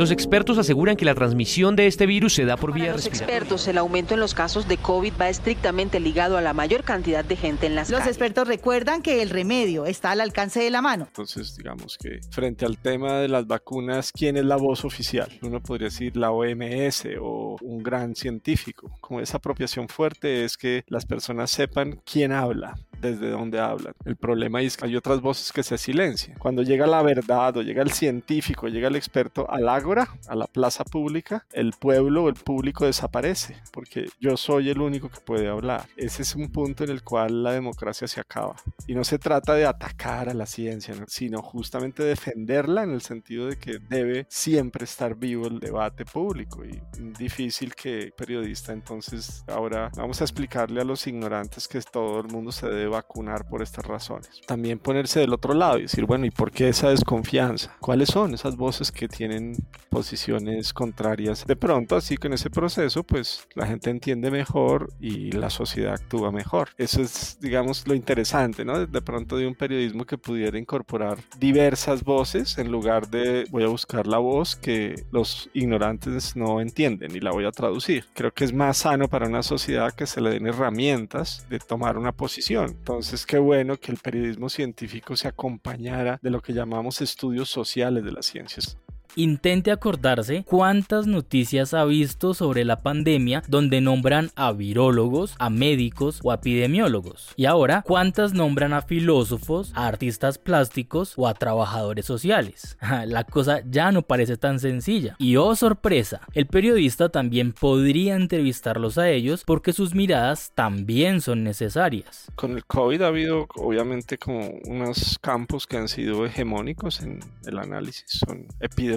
Los 0.00 0.10
expertos 0.10 0.56
aseguran 0.56 0.96
que 0.96 1.04
la 1.04 1.14
transmisión 1.14 1.76
de 1.76 1.86
este 1.86 2.06
virus 2.06 2.32
se 2.32 2.46
da 2.46 2.56
por 2.56 2.72
vía 2.72 2.86
Los 2.86 3.04
respiratoria. 3.04 3.36
expertos, 3.36 3.68
el 3.68 3.76
aumento 3.76 4.14
en 4.14 4.20
los 4.20 4.32
casos 4.32 4.66
de 4.66 4.78
COVID 4.78 5.12
va 5.20 5.28
estrictamente 5.28 6.00
ligado 6.00 6.38
a 6.38 6.40
la 6.40 6.54
mayor 6.54 6.84
cantidad 6.84 7.22
de 7.22 7.36
gente 7.36 7.66
en 7.66 7.74
las 7.74 7.90
Los 7.90 8.00
calles. 8.00 8.16
expertos 8.16 8.48
recuerdan 8.48 9.02
que 9.02 9.20
el 9.20 9.28
remedio 9.28 9.84
está 9.84 10.12
al 10.12 10.22
alcance 10.22 10.58
de 10.60 10.70
la 10.70 10.80
mano. 10.80 11.04
Entonces, 11.08 11.54
digamos 11.54 11.98
que 11.98 12.20
frente 12.30 12.64
al 12.64 12.78
tema 12.78 13.18
de 13.18 13.28
las 13.28 13.46
vacunas, 13.46 14.10
¿quién 14.10 14.38
es 14.38 14.46
la 14.46 14.56
voz 14.56 14.86
oficial? 14.86 15.28
Uno 15.42 15.62
podría 15.62 15.88
decir 15.88 16.16
la 16.16 16.30
OMS 16.30 17.04
o 17.20 17.58
un 17.60 17.82
gran 17.82 18.14
científico. 18.14 18.90
Como 19.02 19.20
esa 19.20 19.36
apropiación 19.36 19.86
fuerte 19.86 20.46
es 20.46 20.56
que 20.56 20.82
las 20.86 21.04
personas 21.04 21.50
sepan 21.50 22.00
quién 22.10 22.32
habla, 22.32 22.74
desde 23.00 23.30
dónde 23.30 23.58
hablan. 23.60 23.94
El 24.04 24.16
problema 24.16 24.60
es 24.62 24.76
que 24.76 24.86
hay 24.86 24.96
otras 24.96 25.20
voces 25.20 25.52
que 25.52 25.62
se 25.62 25.78
silencian. 25.78 26.38
Cuando 26.38 26.62
llega 26.62 26.86
la 26.86 27.02
verdad 27.02 27.56
o 27.56 27.62
llega 27.62 27.82
el 27.82 27.90
científico, 27.90 28.68
llega 28.68 28.88
el 28.88 28.96
experto 28.96 29.50
al 29.50 29.68
ágora, 29.68 30.08
a 30.28 30.34
la 30.34 30.46
plaza 30.46 30.84
pública, 30.84 31.46
el 31.52 31.72
pueblo 31.72 32.24
o 32.24 32.28
el 32.28 32.34
público 32.34 32.84
desaparece, 32.84 33.56
porque 33.72 34.08
yo 34.20 34.36
soy 34.36 34.70
el 34.70 34.80
único 34.80 35.08
que 35.08 35.20
puede 35.20 35.48
hablar. 35.48 35.86
Ese 35.96 36.22
es 36.22 36.34
un 36.34 36.50
punto 36.50 36.84
en 36.84 36.90
el 36.90 37.02
cual 37.02 37.42
la 37.42 37.52
democracia 37.52 38.06
se 38.06 38.20
acaba. 38.20 38.56
Y 38.86 38.94
no 38.94 39.04
se 39.04 39.18
trata 39.18 39.54
de 39.54 39.66
atacar 39.66 40.28
a 40.28 40.34
la 40.34 40.46
ciencia, 40.46 40.94
¿no? 40.94 41.04
sino 41.08 41.42
justamente 41.42 42.02
defenderla 42.02 42.82
en 42.82 42.90
el 42.90 43.02
sentido 43.02 43.46
de 43.46 43.56
que 43.56 43.78
debe 43.78 44.26
siempre 44.28 44.84
estar 44.84 45.14
vivo 45.14 45.46
el 45.46 45.58
debate 45.60 46.04
público. 46.04 46.64
Y 46.64 46.80
difícil 47.18 47.74
que 47.74 48.12
periodista 48.16 48.72
entonces 48.72 49.44
ahora 49.46 49.90
vamos 49.96 50.20
a 50.20 50.24
explicarle 50.24 50.80
a 50.80 50.84
los 50.84 51.06
ignorantes 51.06 51.68
que 51.68 51.80
todo 51.80 52.20
el 52.20 52.28
mundo 52.28 52.52
se 52.52 52.68
debe 52.68 52.89
vacunar 52.90 53.48
por 53.48 53.62
estas 53.62 53.86
razones. 53.86 54.40
También 54.46 54.78
ponerse 54.78 55.20
del 55.20 55.32
otro 55.32 55.54
lado 55.54 55.78
y 55.78 55.82
decir, 55.82 56.04
bueno, 56.04 56.26
¿y 56.26 56.30
por 56.30 56.50
qué 56.50 56.68
esa 56.68 56.90
desconfianza? 56.90 57.76
¿Cuáles 57.80 58.08
son 58.08 58.34
esas 58.34 58.56
voces 58.56 58.92
que 58.92 59.08
tienen 59.08 59.56
posiciones 59.88 60.72
contrarias? 60.72 61.46
De 61.46 61.56
pronto, 61.56 61.96
así 61.96 62.16
que 62.16 62.26
en 62.26 62.34
ese 62.34 62.50
proceso, 62.50 63.04
pues 63.04 63.46
la 63.54 63.66
gente 63.66 63.90
entiende 63.90 64.30
mejor 64.30 64.92
y 65.00 65.32
la 65.32 65.50
sociedad 65.50 65.94
actúa 65.94 66.30
mejor. 66.32 66.70
Eso 66.76 67.00
es, 67.02 67.38
digamos, 67.40 67.86
lo 67.86 67.94
interesante, 67.94 68.64
¿no? 68.64 68.86
De 68.86 69.02
pronto 69.02 69.36
de 69.36 69.46
un 69.46 69.54
periodismo 69.54 70.04
que 70.04 70.18
pudiera 70.18 70.58
incorporar 70.58 71.18
diversas 71.38 72.04
voces 72.04 72.58
en 72.58 72.70
lugar 72.70 73.08
de 73.08 73.46
voy 73.50 73.64
a 73.64 73.68
buscar 73.68 74.06
la 74.06 74.18
voz 74.18 74.56
que 74.56 75.04
los 75.10 75.50
ignorantes 75.54 76.36
no 76.36 76.60
entienden 76.60 77.14
y 77.14 77.20
la 77.20 77.30
voy 77.30 77.44
a 77.44 77.52
traducir. 77.52 78.06
Creo 78.14 78.32
que 78.32 78.44
es 78.44 78.52
más 78.52 78.78
sano 78.78 79.08
para 79.08 79.26
una 79.26 79.42
sociedad 79.42 79.92
que 79.92 80.06
se 80.06 80.20
le 80.20 80.30
den 80.30 80.46
herramientas 80.46 81.46
de 81.48 81.58
tomar 81.58 81.98
una 81.98 82.12
posición. 82.12 82.76
Entonces, 82.80 83.26
qué 83.26 83.38
bueno 83.38 83.76
que 83.76 83.92
el 83.92 83.98
periodismo 83.98 84.48
científico 84.48 85.14
se 85.14 85.28
acompañara 85.28 86.18
de 86.22 86.30
lo 86.30 86.40
que 86.40 86.54
llamamos 86.54 87.02
estudios 87.02 87.50
sociales 87.50 88.02
de 88.04 88.10
las 88.10 88.24
ciencias. 88.24 88.78
Intente 89.16 89.72
acordarse 89.72 90.44
cuántas 90.44 91.06
noticias 91.06 91.74
ha 91.74 91.84
visto 91.84 92.32
sobre 92.32 92.64
la 92.64 92.80
pandemia 92.80 93.42
donde 93.48 93.80
nombran 93.80 94.30
a 94.36 94.52
virólogos, 94.52 95.34
a 95.38 95.50
médicos 95.50 96.20
o 96.22 96.30
a 96.30 96.36
epidemiólogos. 96.36 97.32
Y 97.36 97.46
ahora, 97.46 97.82
cuántas 97.82 98.34
nombran 98.34 98.72
a 98.72 98.82
filósofos, 98.82 99.72
a 99.74 99.88
artistas 99.88 100.38
plásticos 100.38 101.14
o 101.16 101.26
a 101.26 101.34
trabajadores 101.34 102.06
sociales. 102.06 102.78
La 103.06 103.24
cosa 103.24 103.62
ya 103.68 103.90
no 103.90 104.02
parece 104.02 104.36
tan 104.36 104.60
sencilla. 104.60 105.16
Y 105.18 105.36
oh 105.36 105.56
sorpresa, 105.56 106.20
el 106.32 106.46
periodista 106.46 107.08
también 107.08 107.52
podría 107.52 108.14
entrevistarlos 108.14 108.96
a 108.98 109.10
ellos 109.10 109.42
porque 109.44 109.72
sus 109.72 109.94
miradas 109.94 110.52
también 110.54 111.20
son 111.20 111.42
necesarias. 111.42 112.30
Con 112.36 112.52
el 112.52 112.64
COVID 112.64 113.02
ha 113.02 113.08
habido 113.08 113.48
obviamente 113.56 114.18
como 114.18 114.50
unos 114.66 115.18
campos 115.20 115.66
que 115.66 115.76
han 115.76 115.88
sido 115.88 116.24
hegemónicos 116.24 117.00
en 117.00 117.20
el 117.46 117.58
análisis. 117.58 118.04
Son 118.06 118.46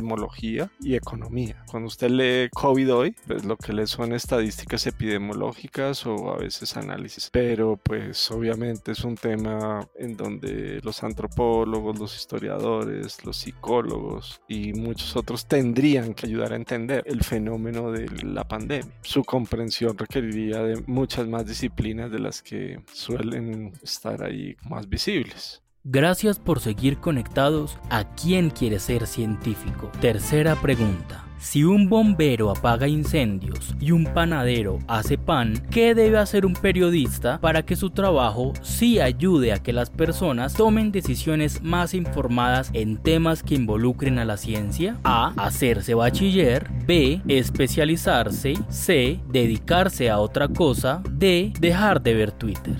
epidemiología 0.04 0.70
y 0.82 0.96
economía. 0.96 1.64
Cuando 1.70 1.88
usted 1.88 2.10
lee 2.10 2.50
COVID 2.54 2.94
hoy, 2.94 3.16
pues 3.26 3.46
lo 3.46 3.58
que 3.58 3.74
lee 3.74 3.88
son 3.88 4.14
estadísticas 4.14 4.86
epidemiológicas 4.86 6.06
o 6.06 6.32
a 6.32 6.38
veces 6.38 6.76
análisis. 6.76 7.30
Pero 7.32 7.78
pues 7.78 8.30
obviamente 8.32 8.92
es 8.92 9.04
un 9.04 9.16
tema 9.16 9.88
en 9.96 10.18
donde 10.18 10.80
los 10.84 11.04
antropólogos, 11.04 12.00
los 12.00 12.16
historiadores, 12.16 13.24
los 13.26 13.38
psicólogos 13.38 14.42
y 14.48 14.74
muchos 14.74 15.16
otros 15.16 15.48
tendrían 15.48 16.14
que 16.14 16.28
ayudar 16.28 16.54
a 16.54 16.58
entender 16.58 17.04
el 17.06 17.24
fenómeno 17.24 17.92
de 17.92 18.10
la 18.24 18.44
pandemia. 18.44 18.94
Su 19.02 19.24
comprensión 19.24 19.98
requeriría 19.98 20.62
de 20.64 20.84
muchas 20.88 21.28
más 21.28 21.46
disciplinas 21.46 22.12
de 22.12 22.20
las 22.20 22.42
que 22.42 22.82
suelen 22.92 23.74
estar 23.82 24.24
ahí 24.24 24.56
más 24.64 24.88
visibles. 24.90 25.63
Gracias 25.86 26.40
por 26.40 26.62
seguir 26.62 27.00
conectados 27.00 27.78
a 27.90 28.06
quién 28.16 28.52
quiere 28.52 28.80
ser 28.80 29.06
científico. 29.06 29.92
Tercera 30.00 30.56
pregunta. 30.56 31.26
Si 31.40 31.66
un 31.66 31.90
bombero 31.90 32.50
apaga 32.52 32.88
incendios 32.88 33.76
y 33.82 33.92
un 33.92 34.06
panadero 34.06 34.80
hace 34.88 35.18
pan, 35.18 35.62
¿qué 35.72 35.94
debe 35.94 36.20
hacer 36.20 36.46
un 36.46 36.54
periodista 36.54 37.38
para 37.42 37.64
que 37.64 37.76
su 37.76 37.90
trabajo 37.90 38.54
sí 38.62 39.02
ayude 39.02 39.52
a 39.52 39.62
que 39.62 39.74
las 39.74 39.90
personas 39.90 40.54
tomen 40.54 40.94
decisiones 40.94 41.62
más 41.62 41.94
informadas 41.94 42.70
en 42.72 42.96
temas 42.96 43.44
que 43.44 43.56
involucren 43.56 44.20
a 44.20 44.26
la 44.26 44.38
ciencia? 44.38 44.98
A. 45.04 45.34
Hacerse 45.36 45.96
bachiller. 45.96 46.72
B. 46.88 47.22
Especializarse. 47.28 48.54
C. 48.70 49.20
Dedicarse 49.28 50.10
a 50.10 50.20
otra 50.20 50.48
cosa. 50.48 51.04
D. 51.12 51.52
Dejar 51.60 52.02
de 52.02 52.14
ver 52.14 52.32
Twitter. 52.32 52.78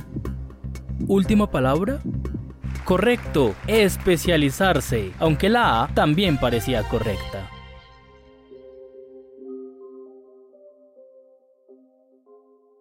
Última 1.06 1.52
palabra. 1.52 2.00
Correcto, 2.84 3.56
especializarse, 3.68 5.12
aunque 5.20 5.50
la 5.50 5.84
A 5.84 5.88
también 5.88 6.38
parecía 6.38 6.84
correcta. 6.84 7.53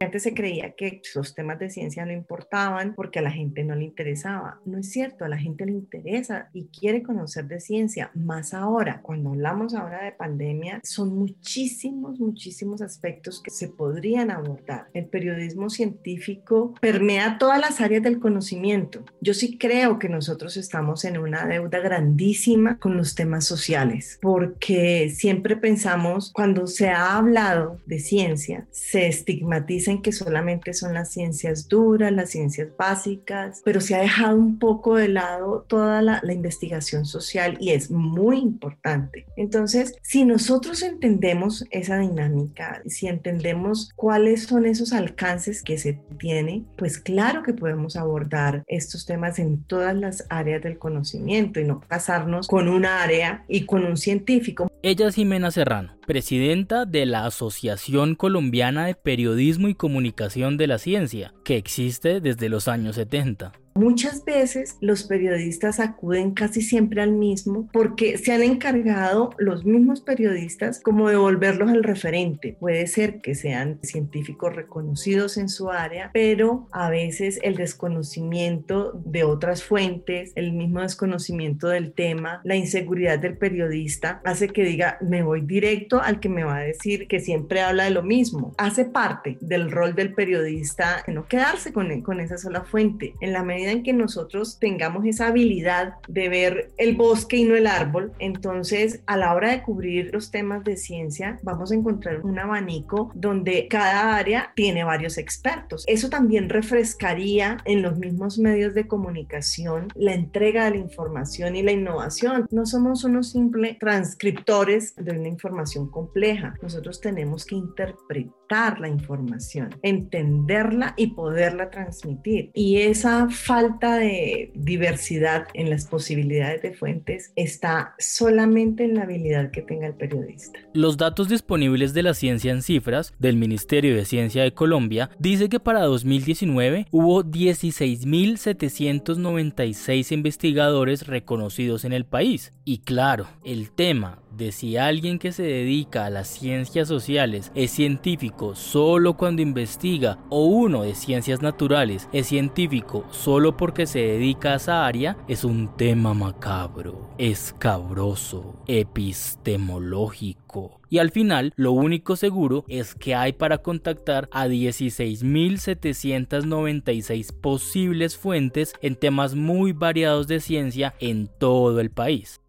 Antes 0.03 0.25
se 0.25 0.35
creía 0.35 0.73
que 0.73 1.01
los 1.15 1.35
temas 1.35 1.59
de 1.59 1.71
ciencia 1.71 2.05
no 2.05 2.13
importaban 2.13 2.95
porque 2.95 3.21
a 3.21 3.23
la 3.23 3.31
gente 3.31 3.65
no 3.65 3.75
le 3.75 3.85
interesaba. 3.85 4.61
No 4.65 4.79
es 4.79 4.91
cierto, 4.91 5.25
a 5.25 5.29
la 5.29 5.39
gente 5.39 5.65
le 5.65 5.73
interesa 5.73 6.49
y 6.53 6.67
quiere 6.67 7.03
conocer 7.03 7.47
de 7.47 7.61
ciencia. 7.61 8.11
Más 8.15 8.55
ahora, 8.55 9.01
cuando 9.03 9.31
hablamos 9.31 9.75
ahora 9.75 10.05
de 10.05 10.13
pandemia, 10.13 10.81
son 10.83 11.17
muchísimos, 11.17 12.19
muchísimos 12.19 12.83
aspectos 12.83 13.41
que 13.41 13.51
se 13.51 13.69
podrían 13.69 14.31
abordar. 14.31 14.89
El 14.93 15.07
periodismo 15.07 15.71
científico 15.71 16.75
permea 16.81 17.39
todas 17.39 17.61
las 17.61 17.81
áreas 17.81 18.03
del 18.03 18.19
conocimiento. 18.19 19.05
Yo 19.21 19.35
sí 19.35 19.57
creo 19.57 19.99
que 19.99 20.09
nosotros 20.09 20.57
estamos 20.57 21.05
en 21.05 21.19
una 21.19 21.47
deuda 21.47 21.79
grandísima 21.79 22.79
con 22.79 22.97
los 22.97 23.15
temas 23.15 23.45
sociales 23.45 24.19
porque 24.21 25.11
siempre 25.15 25.57
pensamos, 25.57 26.33
cuando 26.33 26.67
se 26.67 26.89
ha 26.89 27.17
hablado 27.17 27.79
de 27.87 27.99
ciencia, 27.99 28.67
se 28.71 29.07
estigmatiza 29.07 29.92
que 30.01 30.13
solamente 30.13 30.73
son 30.73 30.95
las 30.95 31.11
ciencias 31.11 31.69
duras, 31.69 32.13
las 32.13 32.31
ciencias 32.31 32.69
básicas, 32.79 33.61
pero 33.65 33.81
se 33.81 33.95
ha 33.95 34.01
dejado 34.01 34.37
un 34.37 34.59
poco 34.59 34.97
de 34.97 35.09
lado 35.09 35.67
toda 35.69 36.01
la, 36.01 36.21
investigación 36.33 37.05
social 37.05 37.59
y 37.61 37.71
es 37.71 37.91
muy 37.91 38.39
importante. 38.39 39.27
Entonces, 39.37 39.95
si 40.03 40.25
nosotros 40.25 40.83
entendemos 40.83 41.67
esa 41.71 41.99
dinámica, 41.99 42.81
si 42.87 43.07
entendemos 43.07 43.91
cuáles 43.95 44.45
son 44.45 44.65
esos 44.65 44.95
alcances 44.95 45.63
que 45.63 45.77
se 45.77 46.01
tiene, 46.19 46.65
pues 46.77 46.99
claro 46.99 47.43
que 47.43 47.53
podemos 47.53 47.97
abordar 47.97 48.63
estos 48.67 49.05
temas 49.05 49.39
en 49.39 49.63
todas 49.65 49.95
las 49.95 50.25
áreas 50.31 50.63
del 50.63 50.79
conocimiento 50.79 51.61
y 51.61 51.65
no 51.65 51.81
casarnos 51.81 52.49
con 52.49 52.69
un 52.69 52.87
área 52.87 53.45
y 53.49 53.67
con 53.67 53.85
un 53.85 53.97
científico. 53.97 54.72
Ella 54.85 55.07
es 55.07 55.15
Jimena 55.15 55.53
Serrano, 55.53 55.97
presidenta 56.09 56.87
de 56.87 57.07
la 57.07 57.25
Asociación 57.25 58.17
Colombiana 58.17 58.87
de 58.87 58.97
Periodismo 58.97 59.69
y 59.69 59.77
Comunicación 59.77 60.57
de 60.57 60.67
la 60.67 60.79
Ciencia, 60.79 61.33
que 61.53 61.59
existe 61.59 62.23
desde 62.23 62.49
los 62.49 62.67
años 62.67 62.97
70. 62.97 63.53
Muchas 63.75 64.25
veces 64.27 64.77
los 64.81 65.05
periodistas 65.05 65.81
acuden 65.81 66.33
casi 66.33 66.61
siempre 66.61 67.01
al 67.01 67.13
mismo 67.13 67.69
porque 67.73 68.19
se 68.19 68.33
han 68.33 68.43
encargado 68.43 69.31
los 69.39 69.65
mismos 69.65 70.03
periodistas 70.03 70.81
como 70.81 71.09
de 71.09 71.17
volverlos 71.17 71.71
al 71.71 71.83
referente. 71.83 72.57
Puede 72.61 72.87
ser 72.87 73.23
que 73.23 73.35
sean 73.35 73.79
científicos 73.83 74.55
reconocidos 74.55 75.39
en 75.39 75.49
su 75.49 75.71
área, 75.71 76.11
pero 76.13 76.69
a 76.71 76.91
veces 76.91 77.41
el 77.43 77.55
desconocimiento 77.55 78.93
de 79.07 79.25
otras 79.25 79.65
fuentes, 79.65 80.33
el 80.35 80.53
mismo 80.53 80.83
desconocimiento 80.83 81.69
del 81.69 81.93
tema, 81.93 82.43
la 82.45 82.57
inseguridad 82.57 83.19
del 83.19 83.39
periodista 83.39 84.21
hace 84.25 84.49
que 84.49 84.65
diga, 84.65 84.99
me 85.01 85.23
voy 85.23 85.41
directo 85.41 86.03
al 86.03 86.21
que 86.21 86.29
me 86.29 86.45
va 86.45 86.59
a 86.59 86.63
decir 86.63 87.09
que 87.09 87.21
siempre 87.21 87.63
habla 87.63 87.85
de 87.85 87.91
lo 87.91 88.03
mismo. 88.03 88.55
Hace 88.59 88.85
parte 88.85 89.39
del 89.41 89.71
rol 89.71 89.95
del 89.95 90.13
periodista 90.13 91.03
no 91.07 91.27
con, 91.73 92.03
con 92.03 92.21
esa 92.21 92.39
sola 92.39 92.65
fuente. 92.65 93.15
En 93.21 93.33
la 93.33 93.43
medida 93.43 93.71
en 93.71 93.83
que 93.83 93.93
nosotros 93.93 94.59
tengamos 94.59 95.05
esa 95.05 95.29
habilidad 95.29 95.95
de 96.09 96.29
ver 96.29 96.73
el 96.77 96.97
bosque 96.97 97.39
y 97.39 97.45
no 97.45 97.57
el 97.57 97.67
árbol, 97.67 98.13
entonces 98.19 99.03
a 99.07 99.17
la 99.17 99.35
hora 99.35 99.51
de 99.51 99.63
cubrir 99.63 100.11
los 100.13 100.31
temas 100.31 100.65
de 100.65 100.77
ciencia 100.77 101.39
vamos 101.43 101.73
a 101.73 101.75
encontrar 101.75 102.25
un 102.25 102.39
abanico 102.39 103.11
donde 103.15 103.67
cada 103.69 104.17
área 104.17 104.53
tiene 104.55 104.85
varios 104.85 105.19
expertos. 105.19 105.85
Eso 105.87 106.09
también 106.09 106.49
refrescaría 106.49 107.59
en 107.65 107.83
los 107.83 107.99
mismos 107.99 108.39
medios 108.39 108.75
de 108.75 108.87
comunicación 108.87 109.89
la 109.95 110.15
entrega 110.15 110.65
de 110.65 110.73
la 110.73 110.77
información 110.77 111.57
y 111.57 111.63
la 111.63 111.73
innovación. 111.73 112.47
No 112.51 112.67
somos 112.67 113.05
unos 113.05 113.31
simples 113.31 113.79
transcriptores 113.79 114.95
de 114.97 115.13
una 115.13 115.29
información 115.29 115.91
compleja. 115.91 116.55
Nosotros 116.63 117.01
tenemos 117.01 117.45
que 117.45 117.57
interpretar 117.57 118.42
la 118.53 118.89
información, 118.89 119.75
entenderla 119.83 120.95
y 120.97 121.09
poderla 121.09 121.69
transmitir. 121.71 122.53
Y 122.55 122.79
esa 122.83 123.29
falta 123.31 123.97
de 123.97 124.53
diversidad 124.55 125.49
en 125.55 125.71
las 125.71 125.87
posibilidades 125.87 126.61
de 126.63 126.75
fuentes 126.75 127.33
está 127.35 127.95
solamente 127.99 128.85
en 128.85 128.95
la 128.95 129.03
habilidad 129.05 129.51
que 129.51 129.63
tenga 129.63 129.87
el 129.87 129.95
periodista. 129.95 130.61
Los 130.75 130.99
datos 130.99 131.29
disponibles 131.29 131.95
de 131.95 132.03
la 132.03 132.15
ciencia 132.15 132.53
en 132.53 132.63
cifras 132.63 133.15
del 133.19 133.37
Ministerio 133.37 133.97
de 133.97 134.05
Ciencia 134.05 134.43
de 134.43 134.53
Colombia 134.53 135.09
dice 135.19 135.49
que 135.49 135.59
para 135.59 135.83
2019 135.85 136.87
hubo 136.91 137.25
16.796 137.25 140.13
investigadores 140.13 141.07
reconocidos 141.07 141.85
en 141.85 141.95
el 141.95 142.05
país. 142.05 142.53
Y 142.65 142.79
claro, 142.79 143.27
el 143.45 143.71
tema 143.71 144.22
de 144.37 144.53
si 144.53 144.77
alguien 144.77 145.19
que 145.19 145.33
se 145.33 145.43
dedica 145.43 146.07
a 146.07 146.11
las 146.11 146.29
ciencias 146.29 146.89
sociales 146.89 147.51
es 147.55 147.71
científico 147.71 148.55
solo 148.55 149.17
cuando 149.17 149.41
investiga 149.43 150.19
o 150.29 150.47
uno 150.47 150.83
de 150.83 150.95
ciencias 150.95 151.43
naturales 151.43 152.09
es 152.13 152.27
científico 152.27 153.05
solo 153.11 153.57
porque 153.57 153.87
se 153.87 154.01
dedica 154.01 154.53
a 154.53 154.57
esa 154.57 154.87
área 154.87 155.17
es 155.29 155.45
un 155.45 155.77
tema 155.77 156.15
macabro, 156.15 157.11
escabroso, 157.19 158.57
epistemológico. 158.67 160.81
Y 160.89 160.99
al 160.99 161.11
final, 161.11 161.53
lo 161.57 161.73
único 161.73 162.15
seguro 162.17 162.65
es 162.69 162.95
que 162.95 163.15
hay 163.15 163.33
para 163.33 163.59
contactar 163.59 164.29
a 164.31 164.47
16.796 164.47 167.33
posibles 167.33 168.17
fuentes 168.19 168.75
en 168.83 168.97
temas 168.97 169.35
muy 169.35 169.73
variados 169.73 170.29
de 170.29 170.41
ciencia 170.41 170.95
en 171.01 171.31
todo 171.39 171.81
el 171.81 171.91
país. 171.91 172.42